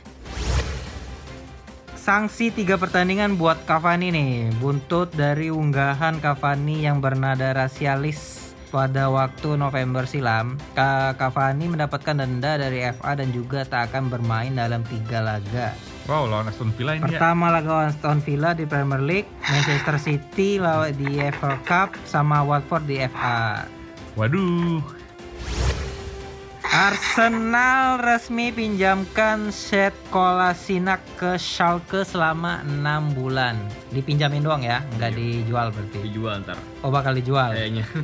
[1.94, 9.56] Sanksi tiga pertandingan buat Cavani nih, buntut dari unggahan Cavani yang bernada rasialis pada waktu
[9.56, 10.60] November silam.
[11.16, 15.72] Cavani mendapatkan denda dari FA dan juga tak akan bermain dalam tiga laga.
[16.04, 17.16] Wow, lawan Aston Villa ini ya.
[17.16, 22.84] Pertama laga Aston Villa di Premier League, Manchester City lawan di FA Cup sama Watford
[22.84, 23.64] di FA.
[24.12, 24.84] Waduh.
[26.74, 33.56] Arsenal resmi pinjamkan Seth Kolasinac ke Schalke selama 6 bulan.
[33.94, 35.98] Dipinjamin doang ya, nggak dijual berarti.
[36.04, 36.60] Dijual ntar.
[36.84, 37.56] Oh bakal dijual.
[37.56, 37.88] Kayaknya.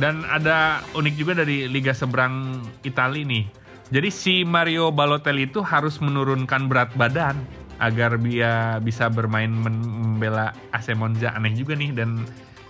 [0.00, 3.63] Dan ada unik juga dari Liga Seberang Itali nih.
[3.88, 7.36] Jadi si Mario Balotelli itu harus menurunkan berat badan
[7.76, 11.32] agar dia bisa bermain membela AC Monza.
[11.32, 12.24] Aneh juga nih dan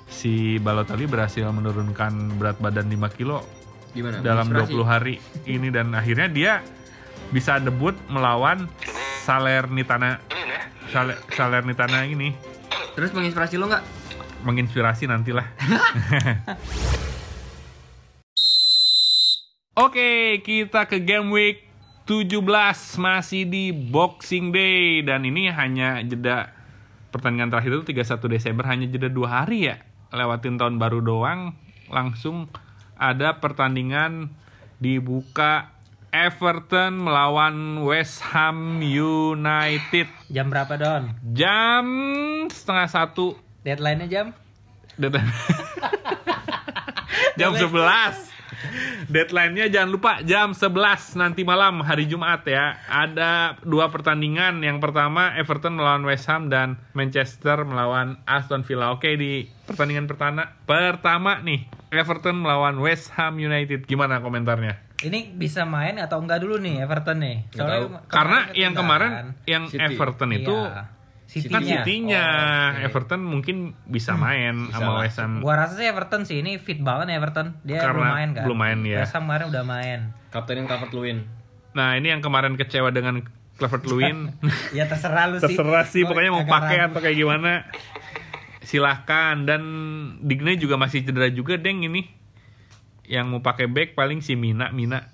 [0.07, 3.45] si Balotelli berhasil menurunkan berat badan 5 kilo
[3.93, 4.19] Gimana?
[4.21, 4.75] dalam Inspirasi?
[4.75, 6.53] 20 hari ini dan akhirnya dia
[7.31, 8.67] bisa debut melawan
[9.25, 10.61] Salernitana Ini ya.
[10.89, 12.35] Sal- Salernitana ini
[12.95, 13.85] Terus menginspirasi lo nggak?
[14.45, 15.47] menginspirasi nantilah.
[19.75, 21.67] Oke, kita ke game week
[22.07, 22.39] 17
[22.95, 26.55] masih di Boxing Day dan ini hanya jeda
[27.11, 29.83] pertandingan terakhir itu 31 Desember hanya jeda dua hari ya
[30.15, 31.59] lewatin tahun baru doang
[31.91, 32.47] langsung
[32.95, 34.31] ada pertandingan
[34.79, 35.75] dibuka
[36.15, 41.19] Everton melawan West Ham United Jam berapa Don?
[41.35, 41.87] jam
[42.47, 43.35] setengah satu
[43.67, 44.27] Deadline-nya jam?
[44.95, 45.27] Deadline.
[47.41, 48.34] jam 11.
[49.07, 52.79] Deadline-nya jangan lupa jam 11 nanti malam hari Jumat ya.
[52.85, 54.61] Ada dua pertandingan.
[54.61, 58.93] Yang pertama Everton melawan West Ham dan Manchester melawan Aston Villa.
[58.93, 63.85] Oke di pertandingan pertama pertama nih Everton melawan West Ham United.
[63.85, 64.81] Gimana komentarnya?
[65.05, 67.37] Ini bisa main atau enggak dulu nih Everton nih?
[67.53, 69.27] Soalnya Karena yang kemarin kan.
[69.45, 69.85] yang City.
[69.93, 71.04] Everton itu Iya.
[71.25, 71.83] Kan City-nya.
[71.83, 72.25] City-nya.
[72.25, 72.85] Oh, oke.
[72.87, 73.57] Everton mungkin
[73.89, 75.01] bisa main Bisa sama.
[75.03, 75.33] West Ham.
[75.41, 77.59] Gua rasa sih Everton sih ini fit banget ya Everton.
[77.65, 78.45] Dia Karena belum main kan?
[78.47, 78.99] belum main, ya.
[79.03, 80.01] West Ham kemarin udah main.
[80.31, 81.25] Kaptenin Calvert Lewin.
[81.75, 84.35] Nah ini yang kemarin kecewa dengan Clever Lewin.
[84.79, 85.55] ya terserah lu sih.
[85.55, 87.67] Terserah sih pokoknya mau pakai atau kayak gimana.
[88.65, 89.63] Silahkan dan
[90.25, 92.07] Digne juga masih cedera juga deng ini.
[93.05, 95.14] Yang mau pakai back paling si Mina Mina.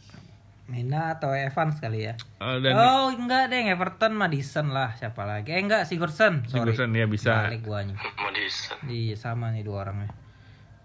[0.70, 2.14] Mina atau Evans kali ya.
[2.38, 5.50] Eh, dan oh enggak deh Everton Madison lah siapa lagi?
[5.50, 6.46] Eh enggak Sigurdsson.
[6.46, 6.70] Sorry.
[6.70, 7.50] Sigurdsson ya bisa.
[7.50, 7.98] Balik guanya.
[7.98, 8.78] Madison.
[8.87, 10.14] Iya sama nih dua orangnya.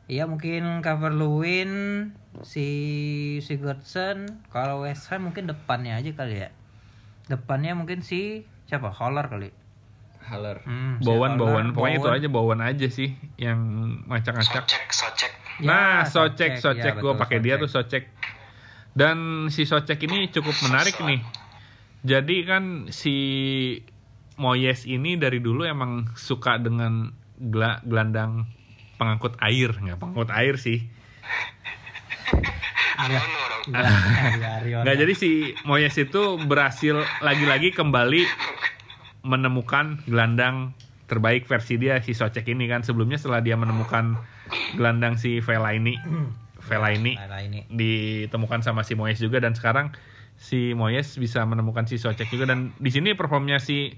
[0.09, 1.71] Iya mungkin cover Lewin
[2.41, 2.67] si
[3.45, 6.49] Sigurdsson kalau West Ham mungkin depannya aja kali ya.
[7.29, 8.89] Depannya mungkin si siapa?
[8.89, 9.53] Holler kali.
[10.25, 10.65] Haller.
[10.65, 13.61] Hmm, si Bowen Bowen pokoknya itu aja Bowen aja sih yang
[14.09, 14.65] ngacak-ngacak.
[14.65, 15.33] Socek, socek.
[15.55, 18.11] Ya, nah, Socek, Socek, Socek ya, gue pakai dia tuh Socek.
[18.95, 21.19] Dan si Socek ini cukup menarik nih.
[22.07, 22.63] Jadi kan
[22.95, 23.15] si
[24.39, 28.47] Moyes ini dari dulu emang suka dengan gela- gelandang
[28.95, 29.75] pengangkut air.
[29.75, 30.87] Nggak pengangkut air sih.
[34.79, 38.23] Nggak jadi si Moyes itu berhasil lagi-lagi kembali
[39.27, 40.71] menemukan gelandang
[41.11, 42.79] terbaik versi dia si Socek ini kan.
[42.87, 44.15] Sebelumnya setelah dia menemukan
[44.79, 45.99] gelandang si Vela ini
[46.65, 47.61] Vela ini ini.
[47.67, 49.93] ditemukan sama si Moyes juga dan sekarang
[50.35, 53.95] si Moyes bisa menemukan si Socek juga dan di sini performnya si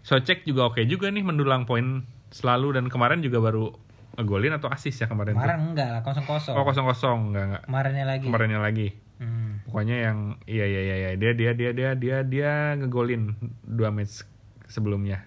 [0.00, 3.72] Socek juga oke juga nih mendulang poin selalu dan kemarin juga baru
[4.14, 5.66] ngegolin atau asis ya kemarin, Kemarin tuh.
[5.66, 6.54] enggak lah, kosong kosong.
[6.54, 8.22] Oh kosong kosong enggak enggak Kemarinnya lagi.
[8.22, 9.62] kemarinnya lagi Hmm.
[9.64, 14.26] pokoknya yang iya iya iya iya, dia dia dia dia dia dia ngegolin dua match
[14.66, 15.22] sebelumnya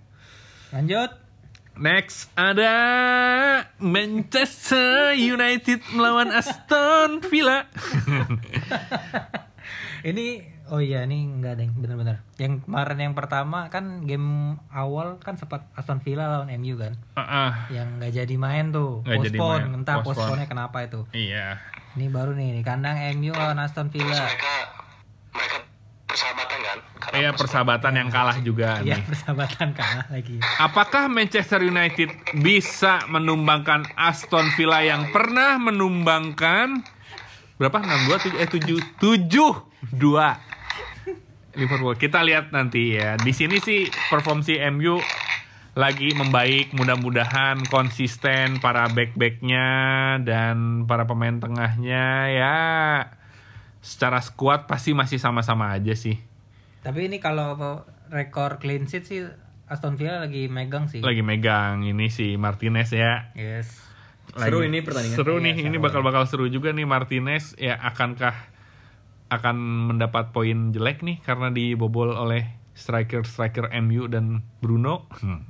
[0.69, 1.07] Lanjut.
[1.77, 2.73] Next ada
[3.77, 7.69] Manchester United melawan Aston Villa.
[10.01, 10.27] Ini
[10.69, 12.21] oh iya ini enggak deh bener-bener.
[12.37, 16.95] Yang kemarin yang pertama kan game awal kan sempat Aston Villa lawan MU kan.
[17.13, 19.03] Ah, ah, Yang nggak jadi main tuh.
[19.03, 19.77] Nggak jadi Postpone, main.
[19.83, 20.17] entah Postpone.
[20.37, 21.01] postpone kenapa itu.
[21.11, 21.59] iya.
[21.97, 24.05] Ini baru nih, di kandang MU lawan Aston Villa.
[24.05, 24.53] mereka
[27.07, 29.03] Iya persahabatan yang kalah juga Iya, nih.
[29.07, 30.37] persahabatan kalah lagi.
[30.59, 36.83] Apakah Manchester United bisa menumbangkan Aston Villa yang pernah menumbangkan
[37.55, 37.77] berapa?
[37.79, 41.95] 62 7 eh 7 7 2 Liverpool.
[41.97, 43.17] Kita lihat nanti ya.
[43.17, 45.01] Di sini sih perform si MU
[45.73, 49.67] lagi membaik, mudah-mudahan konsisten para back-backnya
[50.21, 52.57] dan para pemain tengahnya ya
[53.77, 56.17] secara skuad pasti masih sama-sama aja sih.
[56.87, 57.59] Tapi ini kalau
[58.07, 59.27] rekor clean sheet sih
[59.67, 61.03] Aston Villa lagi megang sih.
[61.03, 63.35] Lagi megang ini si Martinez ya.
[63.35, 63.67] Yes.
[64.31, 65.17] Seru ini pertandingan.
[65.19, 65.83] Seru Iya, nih, ini seru.
[65.83, 68.35] bakal bakal seru juga nih Martinez ya akankah
[69.27, 69.55] akan
[69.91, 75.11] mendapat poin jelek nih karena dibobol oleh striker striker MU dan Bruno.
[75.19, 75.43] Hmm.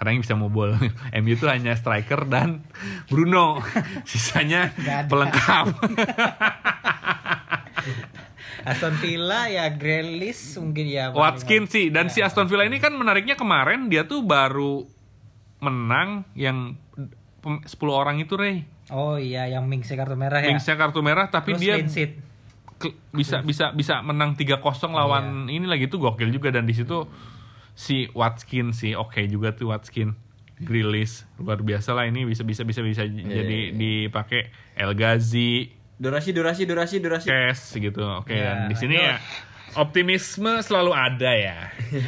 [0.00, 0.72] Karena yang bisa membobol
[1.20, 2.64] MU itu hanya striker dan
[3.12, 3.60] Bruno.
[4.08, 4.72] Sisanya
[5.04, 5.76] pelengkap.
[8.62, 11.10] Aston Villa ya Grealish mungkin ya.
[11.10, 11.90] Watkins sih.
[11.90, 14.86] Dan si Aston Villa ini kan menariknya kemarin dia tuh baru
[15.62, 16.74] menang yang
[17.38, 18.66] pem- 10 orang itu Rey.
[18.90, 20.50] Oh iya yang Mings kartu merah ya.
[20.50, 21.74] Wingsnya kartu merah tapi Terus dia
[23.14, 24.58] bisa bisa bisa menang 3-0
[24.90, 25.54] lawan Iya.
[25.54, 26.50] ini lagi tuh gokil juga.
[26.50, 27.06] Dan di situ
[27.72, 30.14] si Watkins sih oke juga tuh Watkins.
[30.62, 32.22] Grilis luar biasa lah ini.
[32.22, 37.26] Bisa bisa bisa bisa jadi iya, dipakai El Ghazi Durasi, durasi, durasi, durasi.
[37.28, 38.02] Cash gitu.
[38.02, 39.20] Oke Ya, dan di sini ya
[39.76, 41.58] optimisme selalu ada ya.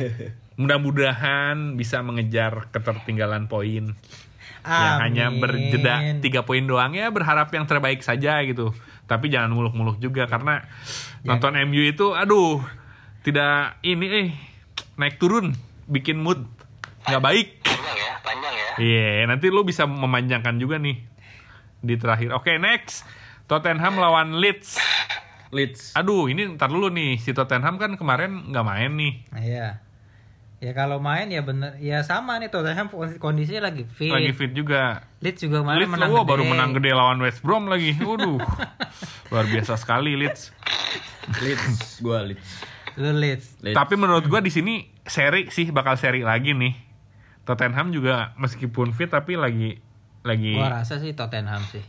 [0.61, 3.97] Mudah-mudahan bisa mengejar ketertinggalan poin.
[4.65, 5.95] Yang hanya berjeda
[6.25, 8.73] tiga poin doang ya berharap yang terbaik saja gitu.
[9.05, 10.65] Tapi jangan muluk-muluk juga karena
[11.21, 12.65] nonton MU itu aduh
[13.21, 14.29] tidak ini eh
[14.97, 15.53] naik turun
[15.85, 16.49] bikin mood
[17.05, 17.49] nggak baik.
[17.61, 18.71] Panjang ya, panjang ya.
[18.81, 20.97] iya nanti lu bisa memanjangkan juga nih
[21.85, 22.33] di terakhir.
[22.33, 23.05] Oke next
[23.47, 24.81] Tottenham lawan Leeds
[25.51, 25.93] Leeds.
[25.93, 29.69] aduh ini ntar dulu nih si Tottenham kan kemarin nggak main nih Nah, Iya.
[30.59, 34.09] Ya kalau main ya bener ya sama nih Tottenham kondisinya lagi fit.
[34.09, 36.25] lagi fit juga Leeds juga kemarin Leeds menang gede.
[36.27, 37.93] baru menang gede lawan West Brom lagi.
[37.95, 38.41] Waduh.
[39.29, 40.57] Luar biasa sekali Leeds.
[41.37, 42.49] Leeds, gua Leeds.
[42.97, 43.61] Lu Leeds.
[43.61, 43.77] Leeds.
[43.77, 46.73] Tapi menurut gua di sini seri sih bakal seri lagi nih.
[47.45, 49.77] Tottenham juga meskipun fit tapi lagi
[50.25, 51.85] lagi Gua rasa sih Tottenham sih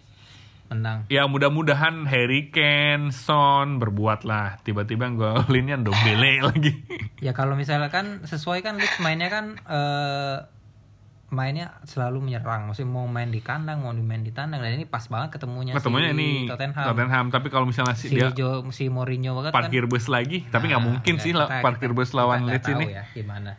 [0.67, 1.05] menang.
[1.07, 4.57] ya mudah-mudahan Harry Kane, Son berbuat lah.
[4.59, 6.73] Tiba-tiba golinnya Dombele lagi.
[7.19, 10.37] Ya kalau misalnya kan sesuai kan Leeds mainnya kan eh
[11.27, 12.65] mainnya selalu menyerang.
[12.65, 14.57] Maksudnya mau main di kandang, mau main di tandang.
[14.57, 16.85] Dan ini pas banget ketemunya, Ketemunya si ini Tottenham.
[16.85, 17.25] Tottenham.
[17.27, 19.91] Tapi kalau misalnya si Si, dia Jo, si Mourinho banget parkir kan.
[19.91, 22.67] bus lagi, tapi nggak Nah, mungkin ya, sih kita- parkir kita- bus lawan kita Leeds
[22.71, 22.85] ini.
[22.89, 23.51] ya gimana.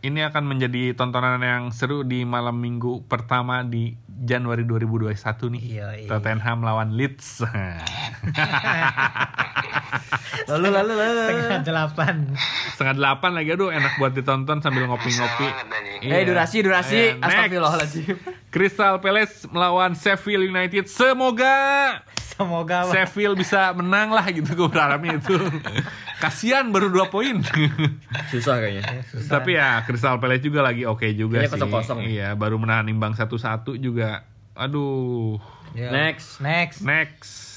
[0.00, 5.12] Ini akan menjadi tontonan yang seru di malam minggu pertama di Januari 2021
[5.52, 5.62] nih.
[5.64, 5.86] Iya.
[6.08, 7.44] Tottenham lawan Leeds.
[10.50, 11.20] Lalu, lalu, lalu.
[11.30, 12.14] Setengah delapan.
[12.74, 15.46] Setengah delapan lagi, aduh enak buat ditonton sambil ngopi-ngopi.
[15.46, 16.00] Banget anjing.
[16.02, 16.12] Iya.
[16.16, 16.96] Eh, durasi, durasi.
[16.96, 17.26] Eh, next.
[17.26, 18.14] Astagfirullahaladzim.
[18.50, 20.90] Crystal Palace melawan Sheffield United.
[20.90, 21.54] Semoga
[22.34, 25.36] Semoga Sheffield bisa menang lah gitu gue berharapnya itu.
[26.18, 27.44] Kasihan baru dua poin.
[28.32, 29.04] Susah kayaknya.
[29.28, 31.54] Tapi ya Crystal Palace juga lagi oke juga Kayaknya sih.
[31.60, 32.08] kosong-kosong ya.
[32.08, 34.24] Iya, baru menahan imbang satu-satu juga.
[34.56, 35.36] Aduh.
[35.76, 35.92] Ya.
[35.94, 36.40] Next.
[36.42, 36.82] Next.
[36.82, 37.49] Next.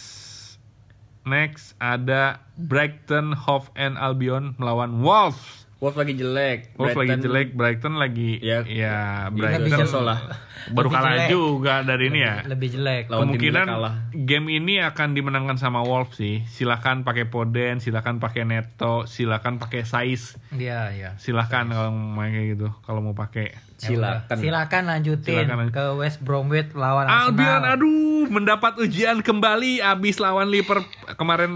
[1.24, 5.64] Next ada Brighton Hove and Albion melawan Wolves.
[5.78, 6.72] Wolves lagi jelek.
[6.74, 10.20] Wolves lagi Brighton- jelek, Brighton lagi Ya, ya, Lebih Brighton lah.
[10.66, 11.28] baru Lebih kalah jelek.
[11.30, 12.36] juga dari ini ya.
[12.46, 13.04] Lebih jelek.
[13.06, 13.94] Lawan tim Kemungkinan jelek kalah.
[14.14, 16.40] game ini akan dimenangkan sama Wolves sih.
[16.46, 20.40] Silakan pakai Poden, silakan pakai Neto, silakan pakai Sais.
[20.52, 21.10] Iya, iya.
[21.18, 22.68] Silakan kalau mau main kayak gitu.
[22.80, 23.52] Kalau mau pakai.
[23.86, 24.36] Silakan.
[24.36, 27.76] Silakan lanjutin Silakan ke West Bromwich lawan Albion Arsenal.
[27.76, 31.52] aduh mendapat ujian kembali abis lawan Liverpool kemarin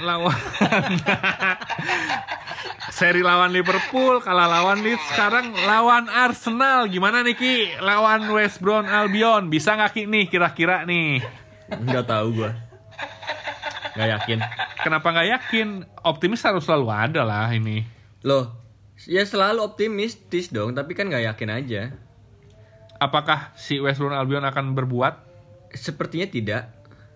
[0.00, 0.34] lawan
[2.90, 8.84] seri lawan Liverpool kalah lawan Leeds sekarang lawan Arsenal gimana nih Ki lawan West Brom
[8.84, 11.22] Albion bisa nggak Ki nih kira-kira nih
[11.70, 12.50] Nggak tahu gua.
[13.90, 14.38] Nggak yakin.
[14.80, 15.68] kenapa nggak yakin
[16.02, 17.86] optimis harus selalu ada lah ini
[18.20, 18.52] Loh,
[19.06, 21.82] ya selalu optimistis dong, tapi kan nggak yakin aja.
[23.00, 25.32] apakah si West Brom Albion akan berbuat
[25.72, 26.68] Sepertinya tidak,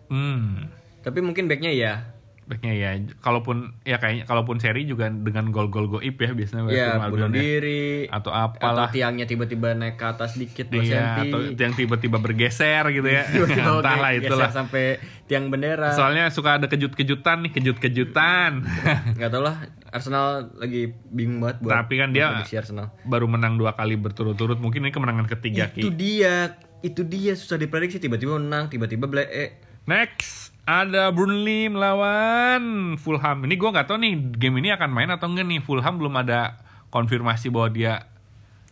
[0.09, 2.14] hmm tapi mungkin backnya ya.
[2.45, 7.01] Baiknya ya kalaupun ya kayaknya kalaupun seri juga dengan gol-gol goib ya biasanya West Ya,
[7.03, 8.05] bunuh diri.
[8.07, 12.85] atau Atau apalah tiangnya tiba-tiba naik ke atas dikit 2 Iya, atau yang tiba-tiba bergeser
[12.91, 13.25] gitu ya.
[13.27, 14.49] Tiba-tiba Entahlah geser itulah.
[14.49, 14.85] sampai
[15.25, 15.91] tiang bendera.
[15.91, 18.51] Soalnya suka ada kejut-kejutan nih, kejut-kejutan.
[19.17, 19.57] nggak tau lah
[19.89, 22.93] Arsenal lagi bingung banget buat Tapi kan dia- Arsenal.
[23.03, 25.97] Baru menang dua kali berturut-turut, mungkin ini kemenangan ketiga itu Ki.
[25.97, 33.45] dia itu dia susah diprediksi tiba-tiba menang tiba-tiba blee Next ada Burnley melawan Fulham.
[33.45, 35.61] Ini gua nggak tahu nih game ini akan main atau enggak nih.
[35.61, 38.09] Fulham belum ada konfirmasi bahwa dia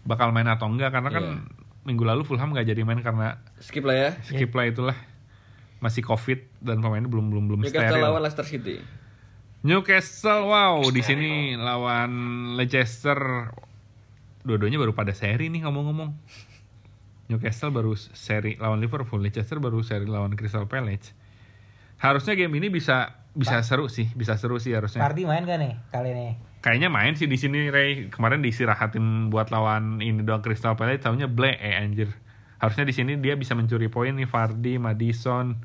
[0.02, 1.86] bakal main atau enggak karena kan Iya.
[1.86, 4.98] minggu lalu Fulham nggak jadi main karena skip lah ya skip lah itulah
[5.82, 8.06] masih covid dan pemainnya belum belum belum Newcastle steril.
[8.06, 8.76] lawan Leicester City
[9.62, 12.10] Newcastle, wow, di sini lawan
[12.58, 13.46] Leicester.
[14.42, 16.10] Dua-duanya baru pada seri nih ngomong-ngomong.
[17.30, 21.14] Newcastle baru seri lawan Liverpool, Leicester baru seri lawan Crystal Palace.
[22.02, 25.00] Harusnya game ini bisa bisa seru sih, bisa seru sih harusnya.
[25.00, 26.28] Party main gak nih kali ini?
[26.62, 28.10] Kayaknya main sih di sini Ray.
[28.10, 32.10] Kemarin diistirahatin buat lawan ini doang Crystal Palace, tahunya ble eh anjir.
[32.58, 35.58] Harusnya di sini dia bisa mencuri poin nih Vardy, Madison.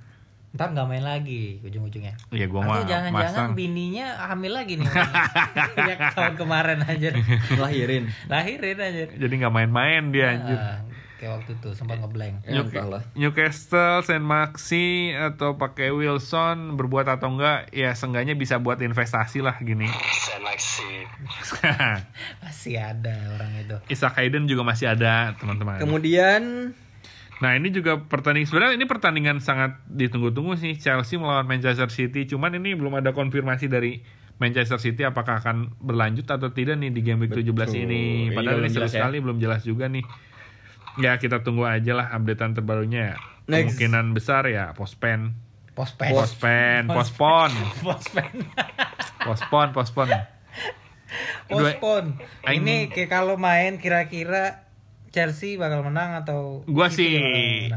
[0.58, 2.17] Ntar nggak main lagi ujung-ujungnya.
[2.34, 4.89] Ya gua mah Atau jangan-jangan bininya hamil lagi nih.
[5.78, 7.10] Kayak tahun kemarin aja.
[7.62, 9.04] lahirin Lahirin aja.
[9.12, 10.58] Jadi nggak main-main dia anjir.
[10.58, 10.82] Ah,
[11.17, 12.41] kayak waktu itu sempat ngeblank.
[12.43, 18.58] ya, New- entahlah Newcastle, Saint Maxi atau pakai Wilson berbuat atau enggak ya seenggaknya bisa
[18.58, 19.89] buat investasi lah gini.
[20.13, 21.06] Sen Maxi.
[22.43, 23.75] Masih ada orang itu.
[23.89, 25.77] Isaac Hayden juga masih ada teman-teman.
[25.77, 26.71] kemudian
[27.38, 32.25] Nah ini juga pertandingan sebenarnya ini pertandingan sangat ditunggu-tunggu sih Chelsea melawan Manchester City.
[32.25, 34.01] Cuman ini belum ada konfirmasi dari
[34.38, 37.77] Manchester City apakah akan berlanjut atau tidak nih di game week 17 Betul.
[37.77, 38.30] ini.
[38.30, 38.89] Ini Padahal ini seru ya.
[38.89, 40.01] sekali belum jelas juga nih.
[40.97, 43.13] Ya kita tunggu aja lah updatean terbarunya.
[43.13, 43.15] ya.
[43.45, 43.77] Next.
[43.79, 45.38] Kemungkinan besar ya postpen,
[45.71, 46.12] Postpen.
[46.12, 47.55] postpen, postpone.
[47.79, 48.33] Postpen.
[49.19, 50.07] Pospon, pospon.
[52.43, 54.67] Aing- Ini kayak kalau main kira-kira
[55.10, 57.71] Chelsea bakal menang atau Gua sih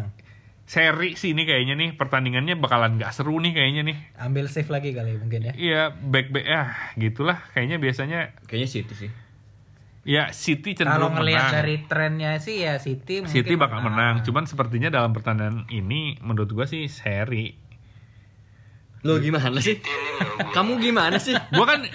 [0.64, 3.96] seri sih ini kayaknya nih pertandingannya bakalan gak seru nih kayaknya nih.
[4.16, 5.52] ambil save lagi kali mungkin ya.
[5.52, 6.62] Iya, back back ya
[6.94, 9.10] gitulah kayaknya biasanya kayaknya City sih
[10.10, 11.56] ya City Kalau cenderung ngelihat menang.
[11.56, 14.20] dari trennya sih ya City mungkin City bakal menang.
[14.20, 17.54] Cuman sepertinya dalam pertandingan ini menurut gua sih seri.
[19.00, 19.80] lo gimana sih
[20.52, 21.88] kamu gimana sih Gua kan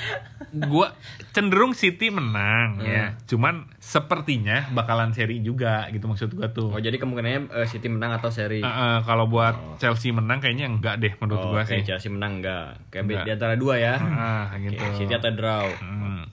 [0.66, 0.98] gua
[1.30, 3.14] cenderung City menang ya.
[3.26, 6.72] Cuman sepertinya bakalan seri juga gitu maksud gua tuh.
[6.72, 10.66] oh jadi kemungkinannya eh, City menang atau seri Eh, eh, kalau buat Chelsea menang kayaknya
[10.66, 11.86] enggak deh menurut oh, gua oke, sih.
[11.86, 13.24] Chelsea menang enggak kayak Enggak.
[13.24, 14.84] di antara dua ya Ah, Oke, gitu.
[14.98, 16.26] City atau draw Hmm.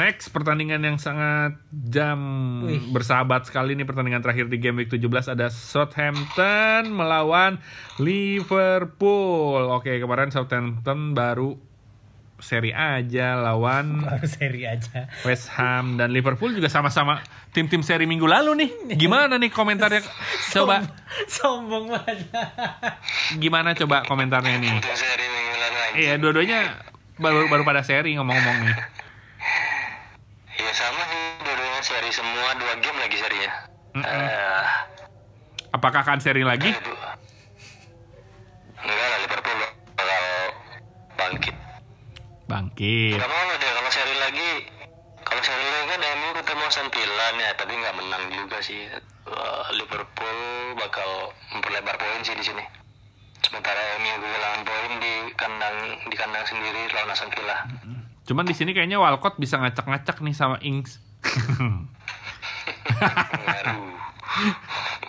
[0.00, 2.16] Next pertandingan yang sangat jam
[2.64, 2.88] Wih.
[2.88, 7.60] bersahabat sekali nih pertandingan terakhir di game week 17 ada Southampton melawan
[8.00, 9.68] Liverpool.
[9.68, 11.52] Oke, kemarin Southampton baru
[12.40, 15.04] seri aja lawan baru seri aja.
[15.28, 17.20] West Ham dan Liverpool juga sama-sama
[17.52, 18.96] tim-tim seri minggu lalu nih.
[18.96, 20.00] Gimana nih komentarnya?
[20.56, 20.80] Coba
[21.28, 22.24] Sombong banget.
[23.36, 24.80] gimana coba komentarnya nih?
[24.80, 25.96] Untuk seri minggu lalu aja.
[26.00, 26.60] Iya, dua-duanya
[27.20, 28.76] baru baru pada seri ngomong-ngomong nih.
[30.60, 31.40] Iya sama sih,
[32.10, 33.52] seri semua, dua game lagi serinya.
[33.94, 34.02] Mm-mm.
[34.02, 34.66] Eh,
[35.70, 36.66] Apakah akan seri lagi?
[36.74, 36.94] itu.
[38.82, 39.58] Enggak lah, Liverpool
[39.94, 40.24] bakal
[41.14, 41.56] bangkit.
[42.50, 43.14] Bangkit.
[43.14, 44.50] Gak mau deh kalau seri lagi.
[45.22, 48.90] Kalau seri lagi kan MU ketemu Aston Villa ya, tapi nggak menang juga sih.
[48.90, 50.38] Eh, Liverpool
[50.74, 52.64] bakal memperlebar poin sih di sini.
[53.46, 55.76] Sementara MU kehilangan poin di kandang
[56.10, 57.70] di kandang sendiri lawan Aston Villa.
[58.26, 60.98] Cuman di sini kayaknya Walcott bisa ngacak-ngacak nih sama Ings.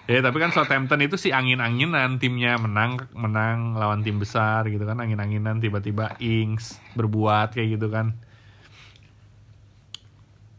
[0.09, 4.99] Ya tapi kan Southampton itu sih angin-anginan timnya menang menang lawan tim besar gitu kan
[4.99, 8.17] angin-anginan tiba-tiba Ings berbuat kayak gitu kan.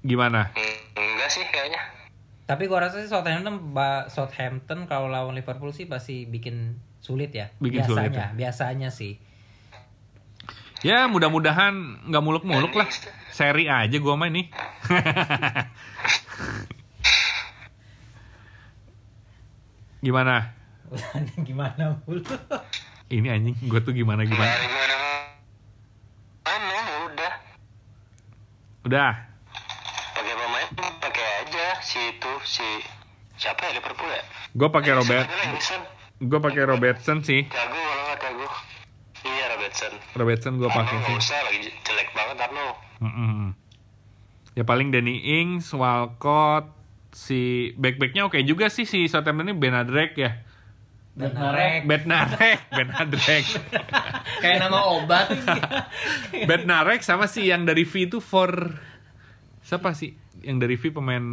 [0.01, 0.55] Gimana?
[0.97, 1.83] Enggak sih kayaknya.
[2.49, 3.77] Tapi gua rasa sih Southampton
[4.09, 7.51] Southampton kalau lawan Liverpool sih pasti bikin sulit ya.
[7.61, 9.19] Bikin sulit biasanya, biasanya sih.
[10.83, 12.89] Ya mudah-mudahan nggak muluk-muluk lah.
[13.31, 14.47] Seri aja gua main nih.
[20.03, 20.51] Gimana?
[21.47, 22.27] Gimana mulu?
[23.07, 24.51] Ini anjing, gue tuh gimana gimana?
[24.51, 24.97] Dari mana
[26.43, 26.75] mana
[27.07, 27.33] udah
[28.83, 29.13] Udah.
[30.13, 32.67] pakai pemain pakai aja si itu si
[33.39, 34.23] siapa ya Liverpool ya?
[34.59, 35.27] Gue pakai Robert.
[36.19, 37.47] Gue pakai Robertson sih.
[37.47, 38.47] Thiago kalau nggak Thiago.
[39.23, 39.93] Iya Robertson.
[40.19, 41.07] Robertson gue pakai sih.
[41.07, 42.77] nggak usah lagi jelek banget Arnold.
[42.99, 43.55] Mm-mm.
[44.53, 46.67] Ya paling Danny Ings, Walcott,
[47.13, 50.43] si back-backnya oke juga sih si Southampton ini Benadrek ya.
[51.13, 51.85] Benarek.
[51.85, 53.45] Benadrek, Benadrek.
[54.43, 55.29] Kayak nama obat.
[56.49, 58.49] Benadrek sama si yang dari V itu for
[59.61, 60.17] siapa sih?
[60.41, 61.25] Yang dari V pemain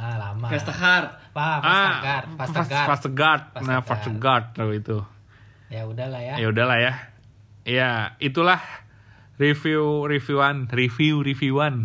[0.00, 0.48] Ah, lama.
[0.48, 1.36] Vestergaard.
[1.36, 2.88] Pak, Vestergaard, Vestergaard.
[2.88, 3.44] Vestergaard.
[3.68, 3.80] Nah.
[3.84, 4.98] Vestergaard tahu itu.
[5.68, 6.34] Ya udahlah ya.
[6.40, 6.92] Ya udahlah ya.
[7.68, 8.64] Ya, itulah
[9.36, 11.84] review reviewan, review reviewan.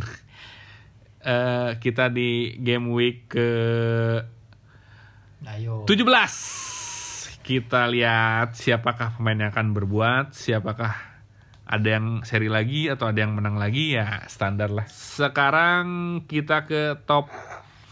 [1.25, 3.49] Eh kita di game week ke
[5.45, 5.85] Ayo.
[5.85, 10.97] 17 kita lihat siapakah pemain yang akan berbuat, siapakah
[11.65, 14.85] ada yang seri lagi atau ada yang menang lagi ya standar lah.
[14.89, 15.85] Sekarang
[16.25, 17.29] kita ke top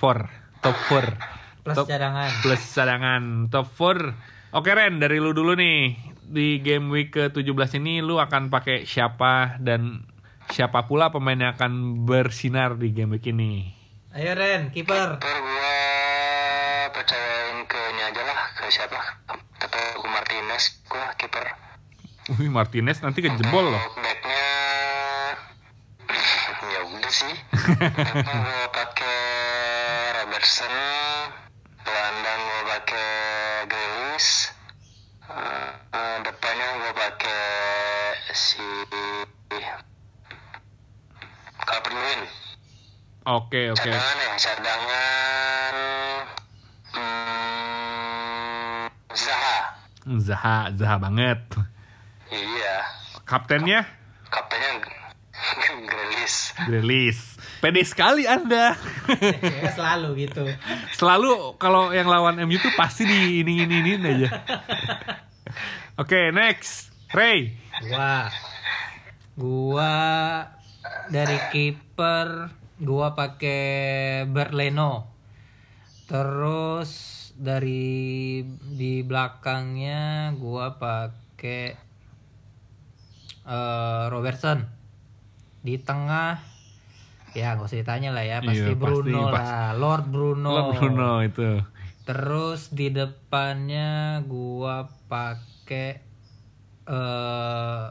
[0.01, 1.63] 4, top 4.
[1.63, 2.29] Plus top, cadangan.
[2.41, 4.57] Plus cadangan, top 4.
[4.57, 6.13] Oke Ren, dari lu dulu nih.
[6.23, 10.05] Di game week ke-17 ini lu akan pakai siapa dan
[10.53, 13.73] siapa pula pemain yang akan bersinar di game week ini?
[14.13, 15.17] Ayo Ren, kiper.
[15.17, 15.77] Gua
[16.93, 19.01] percayain ke ini aja lah ke siapa?
[19.57, 21.41] Tepo Martinez gua kiper.
[22.37, 23.83] Wih, Martinez nanti kejebol loh.
[23.97, 24.45] Backnya
[26.77, 27.33] ya udah sih.
[28.29, 29.19] Gua pakai
[30.21, 30.73] Robertson,
[31.81, 33.09] gelandang gua pakai
[33.65, 34.53] Grealish,
[35.23, 37.41] Eh, eh, depannya gua pakai
[38.37, 38.61] si
[41.63, 42.21] Calvert Lewin.
[43.23, 43.87] Oke, oke.
[43.87, 45.73] Cadangan ya, cadangan
[46.91, 48.83] hmm,
[49.15, 49.57] Zaha.
[50.19, 51.39] Zaha, Zaha banget.
[52.27, 52.75] Iya,
[53.23, 53.87] Kaptennya
[54.27, 54.71] kaptennya
[55.89, 56.51] Grealish.
[56.67, 57.21] Grealish.
[57.63, 58.75] Pede sekali Anda.
[59.39, 60.43] ya selalu gitu.
[60.91, 64.29] Selalu kalau yang lawan MU tuh pasti di ini ini ini aja.
[65.95, 66.91] Oke, next.
[67.15, 67.55] Ray.
[67.87, 68.27] Gua
[69.39, 69.93] gua
[71.07, 72.51] dari kiper
[72.83, 73.63] gua pakai
[74.27, 75.09] Berleno.
[76.05, 76.91] Terus
[77.33, 81.63] dari di belakangnya gua pakai
[83.47, 84.67] eh, Robertson.
[85.63, 86.43] Di tengah
[87.33, 90.51] ya nggak usah ditanya lah ya pasti Iya, pasti, Bruno pas- lah Lord Bruno.
[90.53, 91.49] Lo Bruno itu.
[92.03, 96.03] Terus di depannya gua pakai
[96.83, 97.85] eh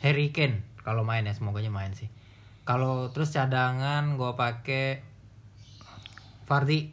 [0.00, 2.08] Harry Kane kalau main ya semoga main sih.
[2.66, 5.00] Kalau terus cadangan gua pakai
[6.46, 6.90] Fardi.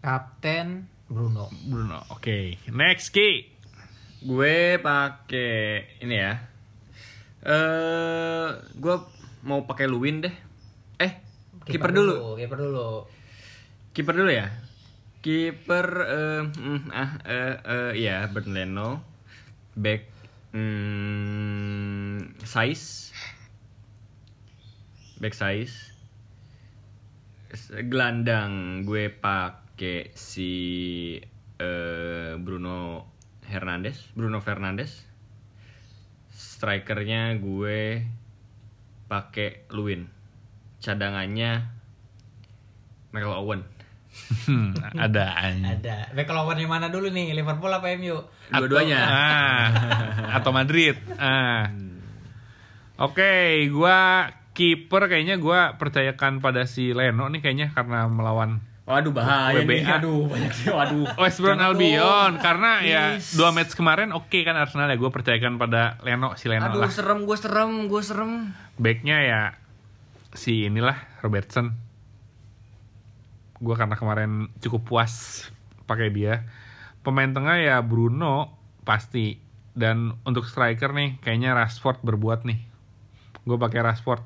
[0.00, 1.50] Kapten Bruno.
[1.66, 2.06] Bruno.
[2.14, 3.42] Oke, next Ki.
[4.22, 6.38] Gue pakai ini ya.
[7.42, 8.96] Eh, gue
[9.42, 10.34] mau pakai Luwin deh.
[11.02, 11.12] Eh,
[11.66, 12.38] kiper dulu.
[12.38, 12.88] Kiper dulu.
[13.90, 14.48] Kiper dulu ya.
[15.20, 19.04] Kiper eh mm, ah eh eh ya Bernd Leno.
[19.76, 20.08] Back
[20.56, 23.09] mm, size.
[25.20, 25.92] Back size.
[27.84, 30.52] Gelandang gue pakai si
[31.60, 33.04] eh, Bruno
[33.44, 35.04] Hernandez, Bruno Fernandes.
[36.32, 38.00] Strikernya gue
[39.12, 40.08] pakai Luwin.
[40.80, 41.68] Cadangannya
[43.12, 43.62] Michael Owen.
[44.46, 45.66] Hmm, ada anjing.
[45.68, 46.16] Ada.
[46.16, 47.34] Back lawan yang mana dulu nih?
[47.34, 48.16] Liverpool apa MU?
[48.50, 48.98] Dua-duanya.
[49.04, 49.66] Ah,
[50.40, 50.96] atau Madrid.
[51.18, 51.70] Ah.
[53.00, 59.62] Oke, gua kiper kayaknya gua percayakan pada si Leno nih kayaknya karena melawan Waduh bahaya
[59.62, 59.86] nih.
[59.86, 60.02] WBA.
[60.02, 60.66] Aduh banyak sih.
[60.66, 61.06] Waduh.
[61.22, 63.02] West Brom Albion karena ya
[63.38, 66.90] dua match kemarin oke kan Arsenal ya gue percayakan pada Leno si Leno Aduh lah
[66.90, 68.50] serem gue serem gue serem.
[68.82, 69.42] backnya ya
[70.34, 71.70] si inilah Robertson
[73.60, 75.46] gue karena kemarin cukup puas
[75.84, 76.48] pakai dia
[77.04, 79.36] pemain tengah ya Bruno pasti
[79.76, 82.58] dan untuk striker nih kayaknya Rashford berbuat nih
[83.44, 84.24] gue pakai Rashford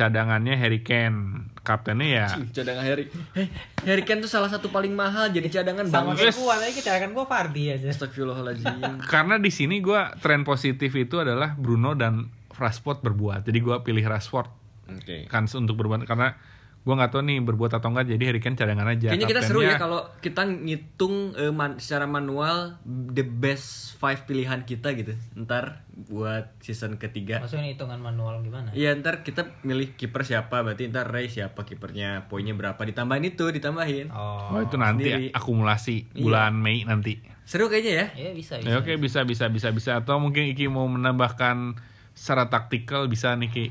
[0.00, 2.26] cadangannya Harry Kane kaptennya ya
[2.56, 3.04] Cadangan Harry.
[3.36, 3.52] Eh,
[3.84, 7.24] Harry Kane tuh salah satu paling mahal jadi cadangan Sama kayak gua, tadi cadangan gua
[7.28, 7.84] Fardi aja.
[7.92, 8.80] Astagfirullahaladzim.
[9.12, 14.04] karena di sini gue tren positif itu adalah Bruno dan Rashford berbuat jadi gue pilih
[14.08, 14.48] Rashford
[14.88, 15.28] Oke.
[15.28, 16.32] kans untuk berbuat karena
[16.80, 19.08] Gue nggak tahu nih berbuat atau enggak jadi Harry Kane cadangan aja.
[19.08, 24.64] Kayaknya kita seru ya kalau kita ngitung eh, man- secara manual the best five pilihan
[24.64, 25.12] kita gitu.
[25.36, 27.38] Ntar buat season ketiga.
[27.38, 28.72] Maksudnya hitungan manual gimana?
[28.72, 33.44] Iya ntar kita milih kiper siapa berarti ntar Ray siapa kipernya poinnya berapa ditambahin itu
[33.46, 34.48] ditambahin Oh.
[34.50, 35.26] Oh itu nanti Sendiri.
[35.30, 36.22] akumulasi Iya.
[36.22, 37.20] bulan Mei nanti.
[37.42, 38.68] seru kayaknya ya Ya bisa bisa.
[38.68, 41.76] Ya, oke bisa bisa bisa bisa atau mungkin Iki mau menambahkan
[42.14, 43.66] secara taktikal bisa nih Ki.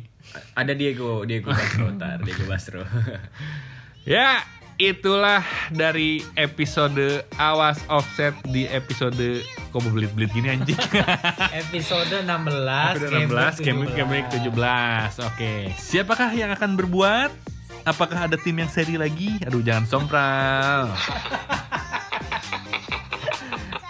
[0.53, 2.83] ada Diego Diego Basro ntar Diego Basro
[4.07, 4.41] Ya,
[4.79, 10.79] itulah dari episode Awas Offset di episode kok belit-belit gini anjing.
[11.61, 14.49] Episode 16 Episode 16, Game Week Game Week 17.
[15.29, 17.29] Oke, siapakah yang akan berbuat?
[17.85, 19.37] Apakah ada tim yang seri lagi?
[19.45, 20.89] Aduh, jangan sompral.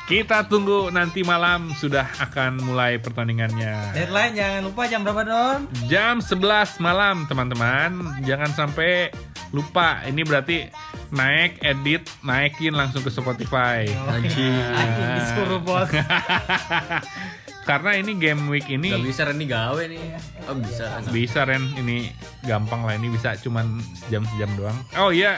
[0.10, 3.93] Kita tunggu nanti malam sudah akan mulai pertandingannya.
[3.93, 5.60] Deadline jangan lupa jam berapa Don?
[5.86, 8.18] Jam 11 malam, teman-teman.
[8.26, 9.14] Jangan sampai
[9.53, 10.01] lupa.
[10.10, 10.66] Ini berarti
[11.14, 13.86] naik, edit, naikin langsung ke Spotify.
[14.10, 14.57] Anjing.
[14.74, 15.93] Anjing disuruh bos.
[17.68, 20.01] Karena ini game week Gak ini bisa Randy gawe nih
[20.49, 22.10] Oh bisa bisa Ren, ini
[22.41, 24.74] gampang lah ini bisa cuman sejam sejam doang.
[24.97, 25.38] Oh iya,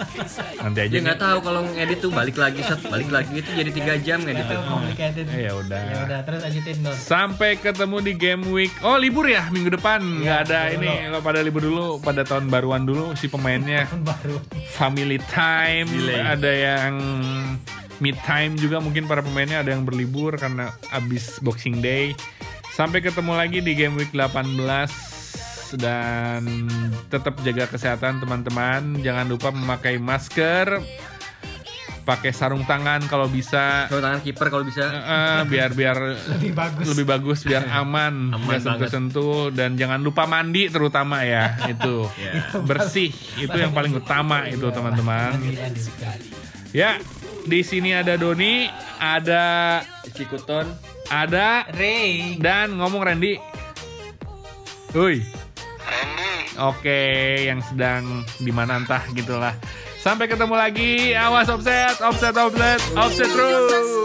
[0.62, 0.92] nanti aja.
[0.92, 4.20] Dia nggak tahu kalau ngedit tuh balik lagi set balik lagi itu jadi tiga jam
[4.20, 4.60] ngedit tuh.
[4.68, 5.24] complicated.
[5.32, 5.80] Eh, ya udah.
[5.80, 6.96] Ya udah terus lanjutin Don.
[6.96, 8.72] Sampai ketemu di game week.
[8.84, 10.90] Oh libur ya minggu depan nggak Iya, ada ini.
[11.08, 13.88] Lo pada libur dulu, pada tahun baruan dulu si pemainnya.
[13.88, 14.36] Tahun baru.
[14.76, 16.92] family time, ada yang
[18.02, 22.18] mid time juga mungkin para pemainnya ada yang berlibur karena abis Boxing Day.
[22.68, 24.58] Sampai ketemu lagi di game week 18
[25.72, 26.42] dan
[27.06, 28.98] tetap jaga kesehatan teman-teman.
[28.98, 30.80] Jangan lupa memakai masker,
[32.02, 33.86] pakai sarung tangan kalau bisa.
[33.86, 34.82] Kalau tangan kiper kalau bisa.
[34.88, 35.96] Eh, biar biar
[36.34, 36.84] Lebih bagus.
[36.88, 42.32] lebih bagus biar aman, Aman nggak sentuh-sentuh dan jangan lupa mandi terutama ya itu Ya.
[42.58, 45.38] bersih itu yang paling utama itu teman-teman
[46.72, 46.96] ya
[47.42, 48.70] di sini ada Doni,
[49.02, 49.78] ada
[50.14, 50.70] Cikuton,
[51.10, 53.34] ada Ray dan ngomong Randy.
[54.94, 55.18] Hui.
[55.82, 56.22] Randy.
[56.62, 57.00] Oke,
[57.48, 59.56] yang sedang di mana entah gitulah.
[60.02, 61.14] Sampai ketemu lagi.
[61.14, 64.02] Awas offset, offset, offset, offset terus.